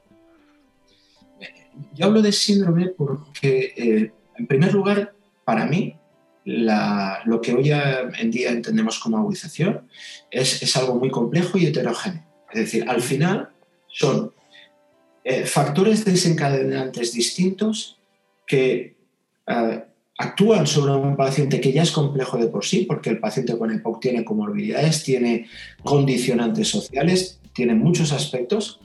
Yo 1.95 2.07
hablo 2.07 2.23
de 2.23 2.33
síndrome 2.33 2.89
porque, 2.89 3.73
eh, 3.77 4.13
en 4.37 4.47
primer 4.47 4.73
lugar, 4.73 5.15
para 5.45 5.67
mí, 5.67 5.97
lo 6.45 7.41
que 7.41 7.53
hoy 7.53 7.73
en 7.73 8.31
día 8.31 8.51
entendemos 8.51 8.99
como 9.01 9.19
agudización 9.19 9.89
es, 10.31 10.77
algo 10.77 10.95
muy 10.95 11.11
complejo 11.11 11.59
y 11.59 11.67
heterogéneo. 11.67 12.25
Es 12.53 12.61
decir, 12.61 12.89
al 12.89 13.03
final 13.03 13.51
son 13.89 14.33
eh, 15.25 15.45
factores 15.45 16.05
desencadenantes 16.05 17.13
distintos 17.13 17.99
que 18.47 18.97
eh, 19.47 19.85
actúan 20.19 20.67
sobre 20.67 20.93
un 20.93 21.17
paciente 21.17 21.61
que 21.61 21.73
ya 21.73 21.83
es 21.83 21.91
complejo 21.91 22.39
de 22.39 22.47
por 22.47 22.65
sí, 22.65 22.85
porque 22.89 23.11
el 23.11 23.19
paciente 23.19 23.57
con 23.59 23.71
EPOC 23.71 24.01
tiene 24.01 24.25
comorbilidades, 24.25 25.05
tiene 25.05 25.47
condicionantes 25.83 26.69
sociales, 26.69 27.41
tiene 27.53 27.75
muchos 27.75 28.13
aspectos, 28.13 28.81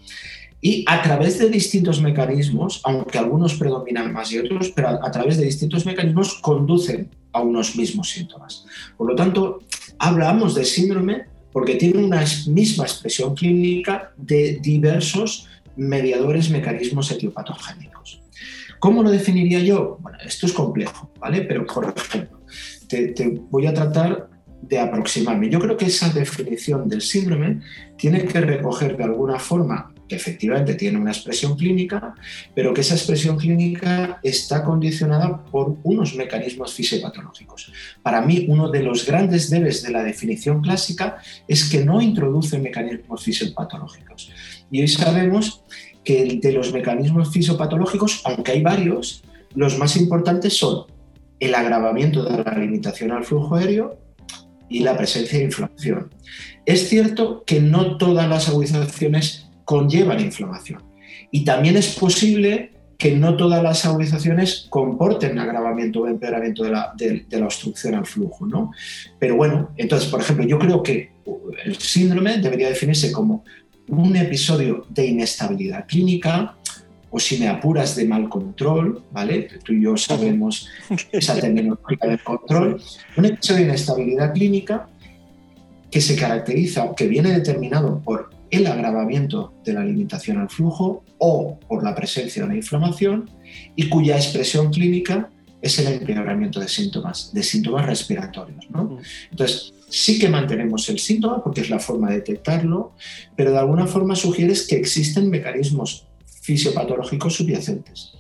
y 0.62 0.86
a 0.88 1.02
través 1.02 1.40
de 1.40 1.50
distintos 1.50 2.02
mecanismos, 2.02 2.82
aunque 2.84 3.18
algunos 3.18 3.56
predominan 3.56 4.14
más 4.14 4.32
y 4.32 4.38
otros, 4.38 4.72
pero 4.76 4.90
a, 4.90 5.12
través 5.12 5.38
de 5.38 5.46
distintos 5.46 5.86
mecanismos 5.88 6.36
conducen 6.36 7.10
a 7.34 7.42
unos 7.42 7.76
mismos 7.76 8.10
síntomas. 8.10 8.66
Por 8.96 9.10
lo 9.10 9.16
tanto, 9.16 9.62
hablamos 9.98 10.54
de 10.54 10.66
síndrome 10.66 11.26
porque 11.52 11.76
tiene 11.76 12.04
una 12.04 12.24
misma 12.48 12.84
expresión 12.84 13.34
clínica 13.34 14.12
de 14.18 14.60
diversos 14.62 15.48
mediadores 15.76 16.50
mecanismos 16.52 17.10
etiopatogénicos. 17.12 18.21
¿Cómo 18.82 19.04
lo 19.04 19.12
definiría 19.12 19.60
yo? 19.60 20.00
Bueno, 20.02 20.18
esto 20.26 20.48
es 20.48 20.54
complejo, 20.54 21.12
¿vale? 21.20 21.42
Pero 21.44 21.68
por 21.68 21.94
ejemplo, 21.96 22.42
te, 22.90 23.14
voy 23.52 23.68
a 23.68 23.74
tratar 23.76 24.28
de 24.64 24.80
aproximarme. 24.80 25.52
Yo 25.52 25.60
creo 25.60 25.78
que 25.78 25.86
esa 25.86 26.10
definición 26.10 26.90
del 26.90 27.02
síndrome 27.02 27.62
tiene 27.96 28.26
que 28.26 28.42
recoger 28.42 28.98
de 28.98 29.04
alguna 29.04 29.38
forma 29.38 29.94
que 30.10 30.16
efectivamente 30.16 30.74
tiene 30.74 30.98
una 30.98 31.12
expresión 31.12 31.56
clínica, 31.56 32.16
pero 32.56 32.74
que 32.74 32.82
esa 32.82 32.96
expresión 32.96 33.38
clínica 33.38 34.20
está 34.24 34.64
condicionada 34.64 35.46
por 35.46 35.78
unos 35.84 36.16
mecanismos 36.16 36.74
fisiopatológicos. 36.74 37.72
Para 38.02 38.22
mí, 38.24 38.48
uno 38.50 38.72
de 38.72 38.82
los 38.82 39.06
grandes 39.06 39.52
debes 39.52 39.84
de 39.84 39.92
la 39.92 40.02
definición 40.02 40.60
clásica 40.60 41.18
es 41.48 41.70
que 41.70 41.86
no 41.86 42.02
introduce 42.02 42.58
mecanismos 42.58 43.24
fisiopatológicos. 43.24 44.32
Y 44.72 44.82
hoy 44.82 44.88
sabemos 44.88 45.64
que 46.04 46.40
de 46.42 46.52
los 46.52 46.74
mecanismos 46.74 47.32
fisiopatológicos, 47.32 48.22
aunque 48.26 48.54
hay 48.54 48.62
varios, 48.62 49.24
los 49.56 49.78
más 49.78 49.96
importantes 49.98 50.58
son 50.58 50.86
el 51.40 51.56
agravamiento 51.56 52.24
de 52.24 52.44
la 52.44 52.58
limitación 52.58 53.12
al 53.12 53.24
flujo 53.24 53.56
aéreo 53.56 53.98
y 54.70 54.80
la 54.80 54.96
presencia 54.96 55.40
de 55.40 55.46
inflamación. 55.46 56.10
Es 56.66 56.88
cierto 56.88 57.44
que 57.46 57.60
no 57.60 57.98
todas 57.98 58.30
las 58.30 58.48
agudizaciones 58.48 59.50
conllevan 59.66 60.20
inflamación 60.20 60.84
y 61.32 61.44
también 61.44 61.78
es 61.78 61.96
posible 61.96 62.72
que 62.98 63.16
no 63.16 63.36
todas 63.36 63.64
las 63.64 63.84
agudizaciones 63.86 64.68
comporten 64.70 65.40
agravamiento 65.40 66.02
o 66.02 66.08
empeoramiento 66.08 66.64
de 66.64 66.70
la, 66.70 66.94
obstrucción 67.46 67.96
al 67.96 68.06
flujo. 68.06 68.46
¿no? 68.46 68.72
Pero 69.18 69.36
bueno, 69.36 69.72
entonces, 69.78 70.08
por 70.08 70.22
ejemplo, 70.22 70.46
yo 70.46 70.60
creo 70.60 70.84
que 70.84 71.12
el 71.66 71.78
síndrome 71.78 72.38
debería 72.38 72.70
definirse 72.70 73.12
como 73.12 73.44
un 73.92 74.16
episodio 74.16 74.86
de 74.90 75.06
inestabilidad 75.06 75.86
clínica 75.86 76.56
o 77.10 77.20
si 77.20 77.38
me 77.38 77.50
apuras 77.50 77.96
de 77.98 78.06
mal 78.06 78.30
control, 78.30 79.04
¿vale? 79.12 79.50
Tú 79.66 79.74
y 79.74 79.84
yo 79.84 79.98
sabemos 79.98 80.70
esa 81.12 81.36
terminología 81.36 81.98
del 82.02 82.24
control. 82.24 82.82
Un 83.18 83.26
episodio 83.26 83.60
de 83.60 83.68
inestabilidad 83.68 84.34
clínica 84.34 84.88
que 85.92 86.00
se 86.00 86.16
caracteriza, 86.16 86.96
que 86.96 87.08
viene 87.08 87.34
determinado 87.34 88.00
por 88.00 88.30
el 88.50 88.66
agravamiento 88.66 89.54
de 89.66 89.74
la 89.74 89.84
limitación 89.84 90.38
al 90.38 90.50
flujo 90.50 91.04
o 91.18 91.60
por 91.68 91.84
la 91.84 91.94
presencia 91.94 92.42
de 92.42 92.46
una 92.48 92.56
inflamación 92.56 93.30
y 93.76 93.90
cuya 93.90 94.16
expresión 94.16 94.72
clínica 94.72 95.30
es 95.62 95.80
el 95.80 95.88
empeoramiento 95.88 96.60
de 96.60 96.68
síntomas, 96.68 97.34
de 97.34 97.44
síntomas 97.44 97.86
respiratorios. 97.86 98.70
¿no? 98.70 98.98
Entonces, 99.30 99.74
sí 99.90 100.18
que 100.18 100.30
mantenemos 100.30 100.88
el 100.90 101.00
síntoma 101.00 101.44
porque 101.44 101.62
es 101.62 101.70
la 101.70 101.80
forma 101.80 102.10
de 102.10 102.16
detectarlo, 102.16 102.94
pero 103.36 103.52
de 103.52 103.60
alguna 103.60 103.86
forma 103.88 104.16
sugieres 104.16 104.68
que 104.68 104.78
existen 104.78 105.30
mecanismos 105.30 106.08
fisiopatológicos 106.42 107.36
subyacentes. 107.36 108.14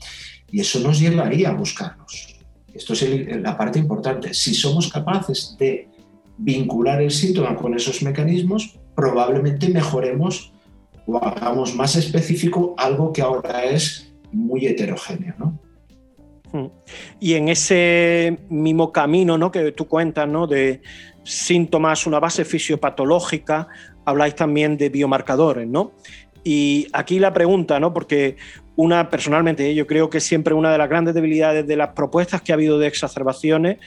Y 0.51 0.59
eso 0.59 0.79
nos 0.79 0.99
llevaría 0.99 1.49
a 1.49 1.53
buscarlos. 1.53 2.35
Esto 2.73 2.93
es 2.93 3.41
la 3.41 3.57
parte 3.57 3.79
importante. 3.79 4.33
Si 4.33 4.53
somos 4.53 4.91
capaces 4.91 5.55
de 5.57 5.89
vincular 6.37 7.01
el 7.01 7.11
síntoma 7.11 7.55
con 7.55 7.73
esos 7.73 8.01
mecanismos, 8.03 8.77
probablemente 8.95 9.69
mejoremos 9.69 10.53
o 11.05 11.17
hagamos 11.17 11.75
más 11.75 11.95
específico 11.95 12.75
algo 12.77 13.11
que 13.11 13.21
ahora 13.21 13.65
es 13.65 14.13
muy 14.31 14.67
heterogéneo. 14.67 15.35
¿no? 15.37 15.59
Hmm. 16.51 16.65
Y 17.19 17.33
en 17.35 17.49
ese 17.49 18.39
mismo 18.49 18.91
camino 18.91 19.37
¿no? 19.37 19.51
que 19.51 19.71
tú 19.71 19.87
cuentas, 19.87 20.27
¿no? 20.27 20.47
de 20.47 20.81
síntomas, 21.23 22.07
una 22.07 22.19
base 22.19 22.45
fisiopatológica, 22.45 23.67
habláis 24.05 24.35
también 24.35 24.77
de 24.77 24.89
biomarcadores, 24.89 25.67
¿no? 25.67 25.93
Y 26.43 26.87
aquí 26.93 27.19
la 27.19 27.33
pregunta, 27.33 27.79
¿no? 27.79 27.93
Porque 27.93 28.37
una, 28.75 29.09
personalmente, 29.09 29.75
yo 29.75 29.85
creo 29.85 30.09
que 30.09 30.19
siempre 30.19 30.55
una 30.55 30.71
de 30.71 30.77
las 30.79 30.89
grandes 30.89 31.13
debilidades 31.13 31.67
de 31.67 31.75
las 31.75 31.89
propuestas 31.89 32.41
que 32.41 32.51
ha 32.51 32.55
habido 32.55 32.79
de 32.79 32.87
exacerbaciones 32.87 33.77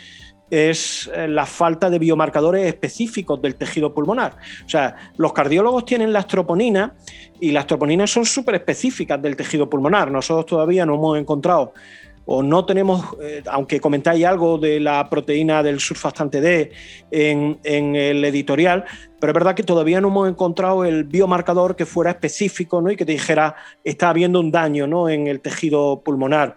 es 0.50 1.10
eh, 1.14 1.26
la 1.26 1.46
falta 1.46 1.90
de 1.90 1.98
biomarcadores 1.98 2.66
específicos 2.66 3.40
del 3.42 3.56
tejido 3.56 3.92
pulmonar. 3.92 4.36
O 4.64 4.68
sea, 4.68 4.94
los 5.16 5.32
cardiólogos 5.32 5.84
tienen 5.84 6.12
las 6.12 6.26
troponinas 6.26 6.92
y 7.40 7.50
las 7.50 7.66
troponinas 7.66 8.10
son 8.10 8.24
súper 8.24 8.56
específicas 8.56 9.20
del 9.20 9.36
tejido 9.36 9.68
pulmonar. 9.68 10.10
Nosotros 10.10 10.46
todavía 10.46 10.86
no 10.86 10.94
hemos 10.94 11.18
encontrado 11.18 11.72
o 12.26 12.42
no 12.42 12.64
tenemos, 12.64 13.04
eh, 13.22 13.42
aunque 13.46 13.80
comentáis 13.80 14.24
algo 14.24 14.58
de 14.58 14.80
la 14.80 15.08
proteína 15.10 15.62
del 15.62 15.80
surfactante 15.80 16.40
D 16.40 16.72
en, 17.10 17.58
el 17.64 18.24
editorial, 18.24 18.84
pero 19.20 19.30
es 19.30 19.34
verdad 19.34 19.54
que 19.54 19.62
todavía 19.62 20.00
no 20.00 20.08
hemos 20.08 20.28
encontrado 20.28 20.84
el 20.84 21.04
biomarcador 21.04 21.76
que 21.76 21.86
fuera 21.86 22.10
específico 22.10 22.80
¿no? 22.80 22.90
y 22.90 22.96
que 22.96 23.04
te 23.04 23.12
dijera 23.12 23.54
está 23.82 24.08
habiendo 24.08 24.40
un 24.40 24.50
daño 24.50 24.86
¿no? 24.86 25.08
en 25.08 25.26
el 25.26 25.40
tejido 25.40 26.02
pulmonar. 26.02 26.54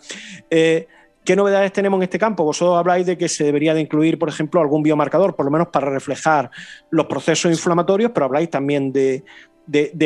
Eh, 0.49 0.87
¿Qué 1.25 1.35
novedades 1.35 1.73
tenemos 1.73 1.97
en 1.97 2.03
este 2.03 2.17
campo? 2.17 2.45
Vosotros 2.45 2.77
habláis 2.77 3.05
de 3.05 3.17
que 3.17 3.27
se 3.27 3.43
debería 3.43 3.73
de 3.73 3.81
incluir, 3.81 4.17
por 4.17 4.29
ejemplo, 4.29 4.61
algún 4.61 4.81
biomarcador, 4.81 5.35
por 5.35 5.43
lo 5.43 5.51
menos 5.51 5.67
para 5.67 5.89
reflejar 5.89 6.49
los 6.89 7.05
procesos 7.07 7.51
inflamatorios, 7.51 8.11
pero 8.13 8.27
habláis 8.27 8.49
también 8.49 8.93
de, 8.93 9.25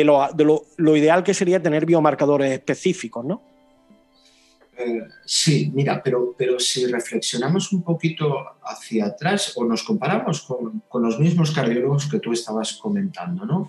lo, 0.04 0.28
lo, 0.78 0.96
ideal 0.96 1.22
que 1.22 1.32
sería 1.32 1.62
tener 1.62 1.86
biomarcadores 1.86 2.50
específicos, 2.50 3.24
¿no? 3.24 3.51
Eh, 4.84 5.02
sí, 5.24 5.70
mira, 5.74 6.02
pero, 6.02 6.34
pero 6.36 6.58
si 6.58 6.86
reflexionamos 6.86 7.72
un 7.72 7.82
poquito 7.82 8.34
hacia 8.64 9.06
atrás 9.06 9.52
o 9.56 9.64
nos 9.64 9.82
comparamos 9.82 10.42
con, 10.42 10.82
los 11.02 11.18
mismos 11.18 11.50
cardiólogos 11.52 12.10
que 12.10 12.18
tú 12.18 12.32
estabas 12.32 12.74
comentando, 12.74 13.44
¿no? 13.44 13.66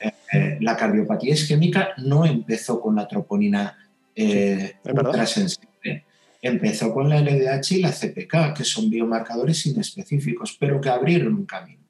Eh, 0.00 0.12
eh, 0.32 0.58
la 0.60 0.76
cardiopatía 0.76 1.34
isquémica 1.34 1.90
no 1.98 2.24
empezó 2.24 2.80
con 2.80 2.96
la 2.96 3.08
troponina 3.08 3.78
ultrasensible, 4.16 6.04
empezó 6.40 6.92
con 6.92 7.08
la 7.08 7.20
LDH 7.20 7.72
y 7.72 7.82
la 7.82 7.92
CPK, 7.92 8.54
que 8.56 8.64
son 8.64 8.90
biomarcadores 8.90 9.66
inespecíficos, 9.66 10.56
pero 10.58 10.80
que 10.80 10.88
abrieron 10.88 11.34
un 11.34 11.46
camino. 11.46 11.82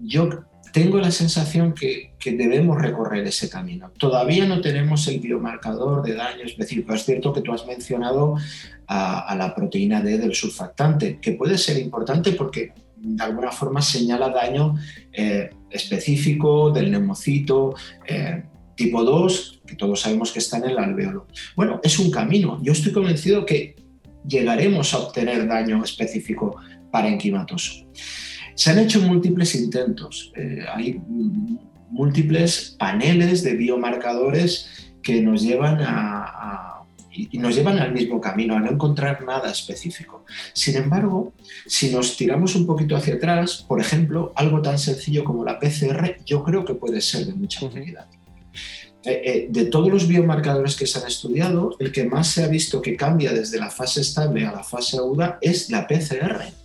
yo 0.00 0.28
tengo 0.72 0.98
la 0.98 1.10
sensación 1.10 1.74
que, 1.74 2.12
debemos 2.24 2.78
recorrer 2.78 3.26
ese 3.26 3.48
camino. 3.48 3.90
Todavía 3.98 4.44
no 4.44 4.60
tenemos 4.60 5.08
el 5.08 5.18
biomarcador 5.18 6.02
de 6.02 6.14
daño 6.14 6.44
específico. 6.44 6.92
Es 6.92 7.06
cierto 7.06 7.32
que 7.32 7.40
tú 7.40 7.54
has 7.54 7.66
mencionado 7.66 8.36
a, 8.86 9.34
la 9.34 9.54
proteína 9.54 10.02
D 10.02 10.18
del 10.18 10.34
surfactante, 10.34 11.18
que 11.20 11.32
puede 11.32 11.56
ser 11.56 11.78
importante 11.78 12.32
porque 12.32 12.74
de 12.96 13.22
alguna 13.22 13.50
forma 13.50 13.80
señala 13.80 14.28
daño 14.28 14.74
eh, 15.10 15.48
específico 15.70 16.70
del 16.70 16.90
neumocito. 16.90 17.74
Eh, 18.06 18.42
tipo 18.74 19.02
2, 19.02 19.62
que 19.66 19.74
todos 19.74 20.00
sabemos 20.00 20.30
que 20.32 20.38
está 20.38 20.58
en 20.58 20.66
el 20.66 20.78
alveolo. 20.78 21.26
Bueno, 21.56 21.80
es 21.82 21.98
un 21.98 22.10
camino. 22.10 22.60
Yo 22.62 22.72
estoy 22.72 22.92
convencido 22.92 23.44
que 23.44 23.74
llegaremos 24.26 24.94
a 24.94 24.98
obtener 24.98 25.48
daño 25.48 25.82
específico 25.82 26.56
parenquimatoso. 26.92 27.86
Se 28.58 28.70
han 28.72 28.80
hecho 28.80 29.00
múltiples 29.00 29.54
intentos, 29.54 30.32
eh, 30.34 30.64
hay 30.74 31.00
múltiples 31.90 32.74
paneles 32.76 33.44
de 33.44 33.54
biomarcadores 33.54 34.90
que 35.00 35.22
nos 35.22 35.42
llevan 35.42 35.78
a, 35.80 36.82
y 37.12 37.38
nos 37.38 37.54
llevan 37.54 37.78
al 37.78 37.92
mismo 37.92 38.20
camino, 38.20 38.56
a 38.56 38.58
no 38.58 38.68
encontrar 38.68 39.22
nada 39.22 39.48
específico. 39.48 40.24
Sin 40.54 40.74
embargo, 40.74 41.34
si 41.66 41.92
nos 41.92 42.16
tiramos 42.16 42.56
un 42.56 42.66
poquito 42.66 42.96
hacia 42.96 43.14
atrás, 43.14 43.64
por 43.68 43.80
ejemplo, 43.80 44.32
algo 44.34 44.60
tan 44.60 44.76
sencillo 44.76 45.22
como 45.22 45.44
la 45.44 45.60
PCR, 45.60 46.16
yo 46.26 46.42
creo 46.42 46.64
que 46.64 46.74
puede 46.74 47.00
ser 47.00 47.26
de 47.26 47.34
mucha 47.34 47.64
utilidad. 47.64 48.08
Eh, 49.04 49.22
eh, 49.24 49.46
de 49.50 49.66
todos 49.66 49.88
los 49.88 50.08
biomarcadores 50.08 50.74
que 50.74 50.88
se 50.88 50.98
han 50.98 51.06
estudiado, 51.06 51.76
el 51.78 51.92
que 51.92 52.02
más 52.06 52.26
se 52.26 52.42
ha 52.42 52.48
visto 52.48 52.82
que 52.82 52.96
cambia 52.96 53.32
desde 53.32 53.60
la 53.60 53.70
fase 53.70 54.00
estable 54.00 54.44
a 54.44 54.50
la 54.50 54.64
fase 54.64 54.96
aguda 54.96 55.38
es 55.40 55.70
la 55.70 55.86
PCR. 55.86 56.57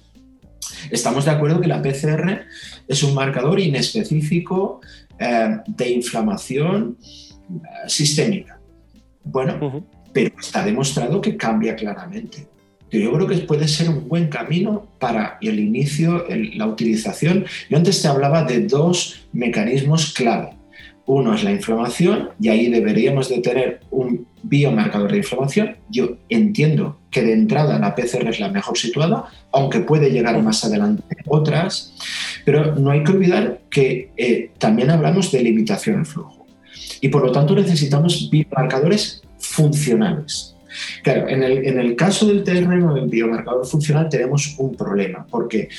Estamos 0.90 1.26
de 1.26 1.32
acuerdo 1.32 1.62
que 1.62 1.68
la 1.68 1.82
PCR 1.82 2.42
es 2.88 3.04
un 3.04 3.14
marcador 3.14 3.60
inespecífico 3.60 4.82
eh, 5.20 5.58
de 5.68 5.92
inflamación 5.92 6.98
eh, 7.02 7.88
sistémica. 7.88 8.60
Bueno, 9.24 9.86
pero 10.12 10.36
está 10.40 10.64
demostrado 10.64 11.22
que 11.22 11.38
cambia 11.38 11.76
claramente. 11.76 12.48
Yo 12.92 13.12
creo 13.12 13.28
que 13.28 13.38
puede 13.38 13.68
ser 13.68 13.90
un 13.90 14.08
buen 14.08 14.28
camino 14.28 14.88
para 15.00 15.40
el 15.42 15.60
inicio, 15.60 16.28
la 16.30 16.68
utilización. 16.68 17.46
Yo 17.70 17.78
antes 17.78 18.02
te 18.02 18.08
hablaba 18.08 18.44
de 18.44 18.68
dos 18.68 19.26
mecanismos 19.34 20.14
clave. 20.14 20.52
Uno 21.06 21.36
es 21.36 21.44
la 21.44 21.52
inflamación 21.52 22.30
y 22.40 22.50
ahí 22.50 22.70
deberíamos 22.70 23.30
de 23.30 23.40
tener 23.40 23.82
un 23.92 24.26
biomarcador 24.44 25.12
de 25.12 25.18
inflamación. 25.18 25.78
Yo 25.90 26.18
entiendo 26.30 27.00
que 27.12 27.24
de 27.24 27.34
entrada 27.34 27.78
la 27.80 27.94
PCR 27.96 28.30
es 28.30 28.40
la 28.40 28.50
mejor 28.50 28.78
situada, 28.78 29.26
aunque 29.52 29.82
puede 29.82 30.12
llegar 30.12 30.42
más 30.42 30.64
adelante 30.64 31.04
otras, 31.28 31.94
pero 32.46 32.76
no 32.76 32.92
hay 32.92 33.04
que 33.04 33.12
olvidar 33.12 33.62
que 33.70 34.12
eh, 34.18 34.52
también 34.58 34.92
hablamos 34.92 35.32
de 35.32 35.44
limitación 35.44 35.98
del 35.98 36.06
flujo 36.06 36.44
y 37.02 37.10
por 37.10 37.22
lo 37.26 37.32
tanto 37.32 37.54
necesitamos 37.54 38.30
biomarcadores 38.32 39.22
funcionales. 39.38 40.56
Claro, 41.04 41.28
en 41.28 41.44
el, 41.44 41.96
caso 41.96 42.26
del 42.26 42.44
terreno 42.44 42.96
del 42.96 43.08
biomarcador 43.08 43.66
funcional 43.66 44.10
tenemos 44.10 44.56
un 44.58 44.74
problema, 44.76 45.28
porque 45.30 45.70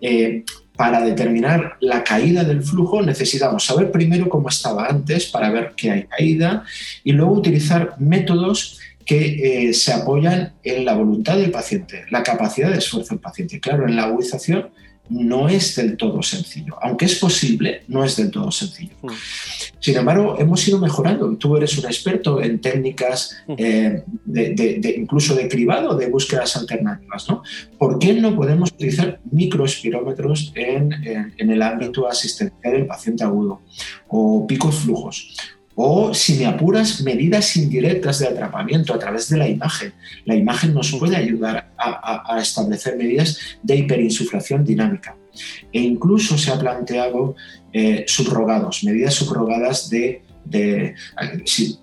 eh, 0.00 0.44
para 0.76 1.00
determinar 1.00 1.76
la 1.80 2.02
caída 2.02 2.42
del 2.42 2.62
flujo 2.62 3.00
necesitamos 3.00 3.64
saber 3.64 3.92
primero 3.92 4.28
cómo 4.28 4.48
estaba 4.48 4.86
antes 4.86 5.26
para 5.26 5.50
ver 5.50 5.72
que 5.76 5.90
hay 5.90 6.02
caída 6.04 6.64
y 7.04 7.12
luego 7.12 7.32
utilizar 7.32 7.94
métodos 7.98 8.80
que 9.04 9.68
eh, 9.68 9.74
se 9.74 9.92
apoyan 9.92 10.52
en 10.62 10.84
la 10.84 10.94
voluntad 10.94 11.36
del 11.36 11.50
paciente, 11.50 12.04
la 12.10 12.22
capacidad 12.22 12.70
de 12.70 12.78
esfuerzo 12.78 13.14
del 13.14 13.20
paciente. 13.20 13.60
Claro, 13.60 13.86
en 13.86 13.96
la 13.96 14.04
agudización 14.04 14.70
no 15.10 15.48
es 15.48 15.76
del 15.76 15.96
todo 15.96 16.22
sencillo. 16.22 16.76
Aunque 16.80 17.04
es 17.04 17.16
posible, 17.16 17.82
no 17.88 18.04
es 18.04 18.16
del 18.16 18.30
todo 18.30 18.50
sencillo. 18.50 18.94
Mm. 19.02 19.08
Sin 19.78 19.96
embargo, 19.96 20.36
hemos 20.38 20.66
ido 20.66 20.78
mejorando. 20.78 21.36
Tú 21.36 21.56
eres 21.56 21.76
un 21.76 21.84
experto 21.84 22.42
en 22.42 22.60
técnicas 22.60 23.36
mm. 23.46 23.54
eh, 23.58 24.04
de, 24.24 24.94
incluso 24.96 25.34
de 25.34 25.48
cribado, 25.48 25.94
de 25.96 26.08
búsquedas 26.08 26.56
alternativas. 26.56 27.28
¿no? 27.28 27.42
¿Por 27.78 27.98
qué 27.98 28.14
no 28.14 28.34
podemos 28.34 28.72
utilizar 28.72 29.20
microespirómetros 29.30 30.52
en, 30.54 30.92
en 31.36 31.50
el 31.50 31.62
ámbito 31.62 32.08
asistencial 32.08 32.72
del 32.72 32.86
paciente 32.86 33.24
agudo 33.24 33.60
o 34.08 34.46
picos 34.46 34.76
flujos? 34.76 35.36
O, 35.76 36.14
si 36.14 36.34
me 36.34 36.46
apuras, 36.46 37.02
medidas 37.02 37.56
indirectas 37.56 38.20
de 38.20 38.28
atrapamiento 38.28 38.94
a 38.94 38.98
través 38.98 39.28
de 39.28 39.36
la 39.36 39.48
imagen. 39.48 39.92
La 40.24 40.36
imagen 40.36 40.72
nos 40.72 40.92
puede 40.92 41.16
ayudar 41.16 41.72
a, 41.76 42.38
establecer 42.40 42.96
medidas 42.96 43.38
de 43.62 43.76
hiperinsuflación 43.76 44.64
dinámica. 44.64 45.16
E 45.72 45.80
incluso 45.80 46.38
se 46.38 46.52
ha 46.52 46.58
planteado 46.58 47.34
eh, 47.72 48.04
subrogados, 48.06 48.84
medidas 48.84 49.14
subrogadas 49.14 49.90
de... 49.90 50.22
si, 51.44 51.78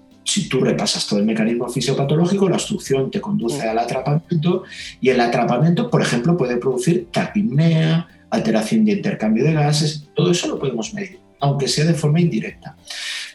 tú 0.50 0.62
repasas 0.62 1.06
todo 1.08 1.20
el 1.20 1.26
mecanismo 1.26 1.68
fisiopatológico, 1.68 2.48
la 2.48 2.56
obstrucción 2.56 3.12
te 3.12 3.20
conduce 3.20 3.62
al 3.64 3.78
atrapamiento 3.78 4.64
y 5.02 5.10
el 5.10 5.20
atrapamiento, 5.20 5.90
por 5.90 6.02
ejemplo, 6.02 6.38
puede 6.38 6.56
producir 6.56 7.08
tapinea, 7.12 8.08
alteración 8.30 8.86
de 8.86 8.94
intercambio 8.94 9.44
de 9.44 9.54
gases, 9.54 10.08
todo 10.16 10.32
eso 10.32 10.48
lo 10.48 10.58
podemos 10.58 10.94
medir, 10.94 11.20
aunque 11.42 11.68
sea 11.68 11.84
de 11.84 11.94
forma 11.94 12.22
indirecta. 12.22 12.78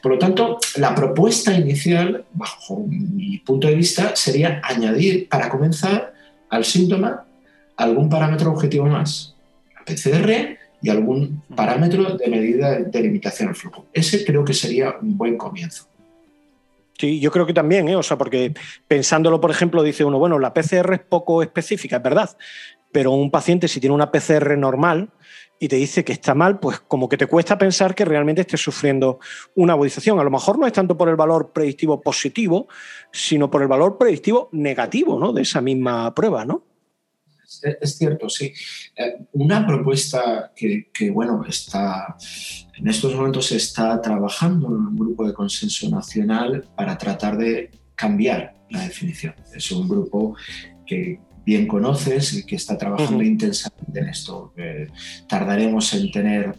Por 0.07 0.12
lo 0.12 0.19
tanto, 0.21 0.59
la 0.77 0.95
propuesta 0.95 1.53
inicial, 1.53 2.25
bajo 2.33 2.79
mi 2.88 3.38
punto 3.38 3.66
de 3.66 3.75
vista, 3.75 4.14
sería 4.14 4.61
añadir, 4.62 5.29
para 5.29 5.49
comenzar, 5.49 6.14
al 6.49 6.64
síntoma 6.64 7.25
algún 7.77 8.09
parámetro 8.09 8.53
objetivo 8.53 8.87
más, 8.87 9.35
la 9.75 9.85
PCR 9.85 10.59
y 10.81 10.90
algún 10.90 11.42
parámetro 11.57 12.16
de 12.16 12.29
medida 12.29 12.79
de 12.79 13.01
limitación 13.01 13.49
al 13.49 13.57
flujo. 13.57 13.87
Ese 13.92 14.25
creo 14.25 14.45
que 14.45 14.55
sería 14.55 14.95
un 15.03 15.19
buen 15.19 15.37
comienzo. 15.37 15.88
Sí, 16.97 17.19
yo 17.19 17.33
creo 17.33 17.45
que 17.45 17.53
también, 17.53 17.88
¿eh? 17.88 17.97
o 17.97 18.03
sea, 18.05 18.16
porque 18.16 18.55
pensándolo, 18.87 19.40
por 19.40 19.51
ejemplo, 19.51 19.83
dice 19.83 20.05
uno, 20.05 20.21
bueno, 20.21 20.38
la 20.38 20.55
PCR 20.55 20.95
es 20.95 21.01
poco 21.01 21.42
específica, 21.42 21.97
es 21.97 22.03
verdad, 22.05 22.31
pero 22.92 23.12
un 23.12 23.31
paciente 23.31 23.68
si 23.68 23.81
tiene 23.81 23.94
una 23.94 24.11
PCR 24.11 24.57
normal 24.57 25.11
y 25.59 25.68
te 25.68 25.77
dice 25.77 26.05
que 26.05 26.12
está 26.12 26.35
mal, 26.35 26.61
pues 26.61 26.81
como 26.81 27.09
que 27.09 27.16
te 27.16 27.27
cuesta 27.27 27.57
pensar 27.57 27.94
que 27.94 28.05
realmente 28.05 28.42
esté 28.42 28.57
sufriendo 28.57 29.18
una 29.55 29.72
agudización. 29.72 30.18
A 30.18 30.25
lo 30.25 30.31
mejor 30.31 30.59
no 30.59 30.66
es 30.66 30.72
tanto 30.72 30.96
por 30.96 31.09
el 31.09 31.16
valor 31.16 31.53
predictivo 31.53 32.01
positivo, 32.01 32.68
sino 33.11 33.51
por 33.51 33.62
el 33.62 33.68
valor 33.68 33.96
predictivo 33.96 34.51
negativo 34.53 35.18
¿no? 35.18 35.33
de 35.33 35.42
esa 35.42 35.61
misma 35.61 36.14
prueba, 36.14 36.44
¿no? 36.44 36.64
Es 37.62 37.96
cierto, 37.96 38.29
sí. 38.29 38.53
Eh, 38.96 39.18
una 39.33 39.66
propuesta 39.66 40.53
que, 40.55 41.11
bueno, 41.11 41.44
está 41.49 42.16
en 42.77 42.88
estos 42.88 43.14
momentos 43.14 43.46
se 43.46 43.57
está 43.57 44.01
trabajando 44.03 44.66
en 44.68 44.75
un 44.75 44.96
grupo 44.96 45.27
de 45.27 45.33
consenso 45.33 45.88
nacional 45.88 46.68
para 46.77 46.99
tratar 46.99 47.38
de 47.38 47.70
cambiar 47.94 48.57
la 48.68 48.83
definición. 48.83 49.35
Es 49.55 49.70
un 49.70 49.88
grupo 49.88 50.37
que 50.85 51.20
bien 51.46 51.66
conoces 51.68 52.35
y 52.35 52.44
que 52.44 52.56
está 52.56 52.76
trabajando 52.76 53.22
intensamente 53.22 54.00
en 54.00 54.09
esto. 54.09 54.52
Eh, 54.56 54.88
tardaremos 55.28 55.94
en 55.94 56.11
tener 56.11 56.59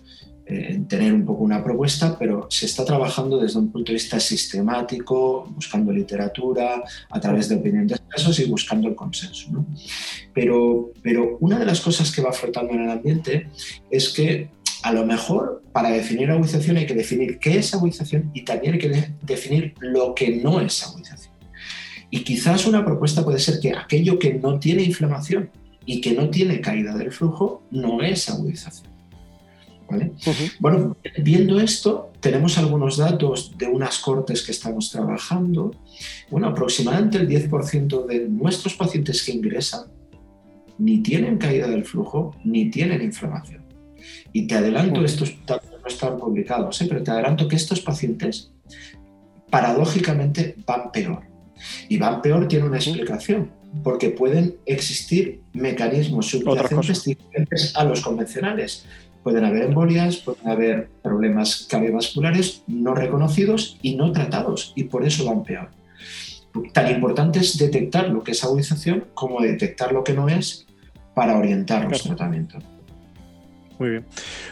eh, 0.50 0.68
en 0.70 0.88
tener 0.88 1.12
un 1.14 1.26
poco 1.26 1.44
una 1.44 1.62
propuesta, 1.62 2.18
pero 2.18 2.48
se 2.50 2.68
está 2.68 2.86
trabajando 2.86 3.38
desde 3.38 3.60
un 3.60 3.70
punto 3.70 3.92
de 3.92 3.96
vista 3.96 4.18
sistemático, 4.18 5.46
buscando 5.54 5.92
literatura, 5.92 6.82
a 7.10 7.20
través 7.20 7.50
de 7.50 7.56
opiniones 7.58 7.90
de 7.90 7.98
casos 8.08 8.40
y 8.40 8.46
buscando 8.46 8.88
el 8.88 8.96
consenso. 8.96 9.50
Pero, 10.34 10.94
pero 11.04 11.38
una 11.42 11.60
de 11.60 11.66
las 11.66 11.82
cosas 11.82 12.14
que 12.14 12.22
va 12.22 12.32
flotando 12.32 12.72
en 12.72 12.84
el 12.84 12.90
ambiente 12.90 13.50
es 13.92 14.08
que 14.08 14.50
a 14.84 14.94
lo 14.94 15.06
mejor 15.06 15.64
para 15.74 15.90
definir 15.90 16.32
agudización 16.32 16.78
hay 16.78 16.86
que 16.86 16.94
definir 16.94 17.40
qué 17.40 17.58
es 17.58 17.74
agudización 17.74 18.32
y 18.34 18.46
también 18.46 18.76
hay 18.76 18.80
que 18.80 19.14
definir 19.24 19.74
lo 19.82 20.16
que 20.16 20.38
no 20.38 20.62
es 20.62 20.82
agudización. 20.82 21.27
Y 22.10 22.24
quizás 22.24 22.66
una 22.66 22.86
propuesta 22.86 23.24
puede 23.24 23.40
ser 23.40 23.60
que 23.60 23.74
aquello 23.74 24.18
que 24.18 24.34
no 24.34 24.60
tiene 24.60 24.84
inflamación 24.84 25.50
y 25.86 26.02
que 26.02 26.14
no 26.14 26.30
tiene 26.30 26.62
caída 26.62 26.96
del 26.96 27.12
flujo 27.12 27.64
no 27.72 28.02
es 28.02 28.30
agudización. 28.30 28.98
Bueno, 30.60 30.98
viendo 31.24 31.60
esto, 31.60 32.12
tenemos 32.20 32.58
algunos 32.58 32.98
datos 32.98 33.58
de 33.58 33.68
unas 33.68 34.00
cortes 34.00 34.42
que 34.42 34.52
estamos 34.52 34.92
trabajando. 34.92 35.72
Bueno, 36.30 36.48
aproximadamente 36.48 37.18
el 37.18 37.28
10% 37.30 38.06
de 38.06 38.28
nuestros 38.28 38.76
pacientes 38.76 39.24
que 39.24 39.32
ingresan 39.32 39.86
ni 40.78 41.00
tienen 41.00 41.38
caída 41.38 41.68
del 41.68 41.86
flujo 41.86 42.36
ni 42.44 42.70
tienen 42.70 43.02
inflamación. 43.02 43.66
Y 44.34 44.46
te 44.46 44.56
adelanto, 44.56 45.04
estos 45.04 45.36
datos 45.46 45.72
no 45.82 45.88
están 45.88 46.18
publicados, 46.18 46.82
¿eh? 46.82 46.86
pero 46.88 47.02
te 47.02 47.12
adelanto 47.12 47.48
que 47.48 47.56
estos 47.56 47.82
pacientes 47.82 48.52
paradójicamente 49.50 50.56
van 50.66 50.92
peor. 50.92 51.24
Y 51.90 51.98
van 51.98 52.22
peor 52.22 52.48
tiene 52.48 52.66
una 52.66 52.78
explicación, 52.78 53.52
porque 53.84 54.10
pueden 54.10 54.56
existir 54.66 55.42
mecanismos 55.54 56.28
subyacentes 56.28 57.04
diferentes 57.04 57.76
a 57.76 57.84
los 57.84 58.02
convencionales 58.02 58.86
pueden 59.28 59.44
haber 59.44 59.64
embolias, 59.64 60.16
pueden 60.16 60.48
haber 60.48 60.90
problemas 61.04 61.68
cardiovasculares 61.70 62.64
no 62.66 62.96
reconocidos 62.96 63.78
y 63.82 63.98
no 63.98 64.14
tratados, 64.14 64.72
y 64.74 64.86
por 64.86 65.06
eso 65.06 65.26
van 65.26 65.44
peor. 65.44 65.68
Tan 66.72 66.90
importante 66.90 67.40
es 67.40 67.58
detectar 67.58 68.08
lo 68.08 68.24
que 68.24 68.32
es 68.32 68.42
agudización 68.46 69.04
como 69.14 69.42
detectar 69.42 69.92
lo 69.92 70.06
que 70.06 70.14
no 70.14 70.30
es 70.30 70.66
para 71.14 71.38
orientar 71.38 71.92
los 71.92 72.04
tratamientos. 72.04 72.64
Muy 73.78 73.90
bien. 73.90 74.06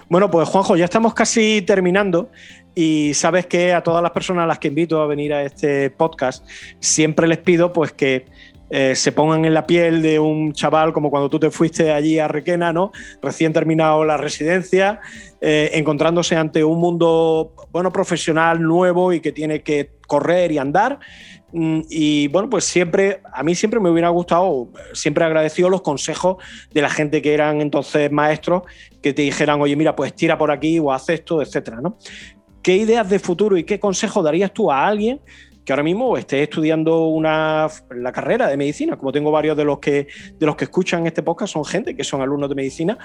Bueno, 0.10 0.30
pues 0.30 0.50
Juanjo, 0.50 0.76
ya 0.76 0.84
estamos 0.84 1.14
casi 1.14 1.62
terminando 1.62 2.30
y 2.76 3.14
sabes 3.14 3.46
que 3.46 3.74
a 3.74 3.82
todas 3.82 4.04
las 4.04 4.12
personas 4.12 4.44
a 4.44 4.48
las 4.48 4.60
que 4.60 4.68
invito 4.68 5.02
a 5.02 5.08
venir 5.08 5.34
a 5.34 5.44
este 5.44 5.90
podcast, 5.90 6.46
siempre 6.80 7.28
les 7.28 7.38
pido 7.38 7.72
pues 7.74 7.94
que 7.94 8.26
eh, 8.70 8.96
se 8.96 9.12
pongan 9.12 9.46
en 9.46 9.54
la 9.54 9.68
piel 9.68 10.02
de 10.02 10.20
un 10.20 10.52
chaval 10.52 10.92
como 10.92 11.12
cuando 11.12 11.30
tú 11.30 11.40
te 11.40 11.52
fuiste 11.52 11.92
allí 11.92 12.18
a 12.20 12.28
Requena, 12.28 12.74
¿no? 12.74 12.92
Recién 13.22 13.54
terminado 13.54 14.04
la 14.06 14.18
residencia, 14.18 15.00
eh, 15.40 15.70
encontrándose 15.74 16.36
ante 16.36 16.64
un 16.64 16.80
mundo, 16.80 17.54
bueno, 17.72 17.92
profesional 17.94 18.62
nuevo 18.62 19.14
y 19.14 19.20
que 19.20 19.32
tiene 19.32 19.62
que 19.62 19.92
correr 20.08 20.52
y 20.52 20.58
andar. 20.58 21.00
Mm, 21.54 21.82
y 21.90 22.28
bueno, 22.30 22.50
pues 22.50 22.66
siempre, 22.66 23.22
a 23.32 23.44
mí 23.44 23.54
siempre 23.56 23.80
me 23.80 23.90
hubiera 23.90 24.10
gustado, 24.10 24.70
siempre 24.94 25.24
agradecido 25.24 25.70
los 25.70 25.82
consejos 25.82 26.38
de 26.74 26.82
la 26.82 26.90
gente 26.90 27.22
que 27.22 27.34
eran 27.34 27.62
entonces 27.62 28.12
maestros, 28.12 28.64
que 29.02 29.14
te 29.14 29.22
dijeran, 29.22 29.62
oye, 29.62 29.76
mira, 29.76 29.96
pues 29.96 30.14
tira 30.16 30.38
por 30.38 30.52
aquí 30.52 30.80
o 30.80 30.92
haz 30.92 31.08
esto, 31.10 31.42
etcétera, 31.42 31.80
¿no? 31.82 31.98
¿Qué 32.66 32.78
ideas 32.78 33.08
de 33.08 33.20
futuro 33.20 33.58
y 33.58 33.64
qué 33.64 33.80
consejo 33.80 34.24
darías 34.24 34.52
tú 34.52 34.72
a 34.72 34.88
alguien 34.88 35.20
que 35.64 35.72
ahora 35.72 35.84
mismo 35.84 36.18
esté 36.18 36.42
estudiando 36.42 37.16
la 37.22 38.12
carrera 38.12 38.48
de 38.48 38.58
medicina, 38.58 38.98
como 38.98 39.12
tengo 39.12 39.30
varios 39.30 39.56
de 39.56 39.64
los 39.64 39.78
que 39.78 40.08
de 40.40 40.46
los 40.48 40.56
que 40.56 40.64
escuchan 40.64 41.06
este 41.06 41.22
podcast 41.22 41.54
son 41.54 41.64
gente 41.64 41.96
que 41.96 42.04
son 42.04 42.24
alumnos 42.24 42.50
de 42.50 42.56
medicina 42.56 42.98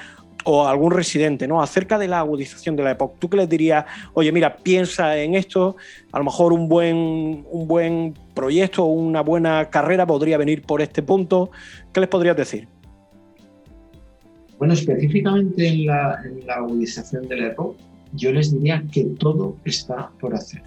o 0.47 0.67
algún 0.67 0.93
residente, 0.93 1.47
¿no? 1.47 1.61
Acerca 1.61 1.99
de 1.99 2.09
la 2.09 2.21
agudización 2.21 2.75
de 2.75 2.85
la 2.85 2.93
época. 2.93 3.17
¿Tú 3.19 3.29
qué 3.29 3.37
les 3.37 3.51
dirías? 3.51 3.85
Oye, 4.15 4.33
mira, 4.33 4.57
piensa 4.57 5.19
en 5.19 5.35
esto, 5.35 5.77
a 6.11 6.17
lo 6.17 6.25
mejor 6.25 6.55
un 6.55 6.67
buen, 6.67 7.45
un 7.51 7.69
buen 7.69 8.15
proyecto 8.33 8.85
o 8.85 8.87
una 8.87 9.21
buena 9.21 9.69
carrera 9.69 10.07
podría 10.07 10.39
venir 10.39 10.63
por 10.63 10.81
este 10.81 11.03
punto. 11.03 11.51
¿Qué 11.93 12.01
les 12.01 12.09
podrías 12.09 12.35
decir? 12.35 12.67
Bueno, 14.57 14.73
específicamente 14.73 15.69
en 15.69 15.85
la, 15.85 16.19
en 16.25 16.47
la 16.47 16.55
agudización 16.55 17.29
de 17.29 17.37
la 17.37 17.47
EPOC, 17.49 17.90
yo 18.13 18.33
les 18.33 18.53
diría 18.53 18.85
que 18.93 19.05
todo 19.05 19.57
está 19.65 20.11
por 20.21 20.35
hacer 20.35 20.63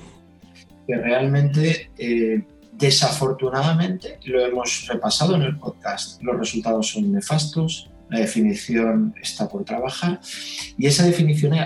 que 0.87 0.95
realmente, 0.95 1.91
eh, 1.97 2.43
desafortunadamente, 2.73 4.19
lo 4.25 4.45
hemos 4.45 4.87
repasado 4.87 5.35
en 5.35 5.43
el 5.43 5.57
podcast, 5.57 6.21
los 6.21 6.37
resultados 6.37 6.89
son 6.89 7.11
nefastos, 7.11 7.89
la 8.09 8.19
definición 8.19 9.15
está 9.21 9.47
por 9.47 9.63
trabajar 9.63 10.19
y 10.77 10.87
esa 10.87 11.05
definición, 11.05 11.53
eh, 11.53 11.65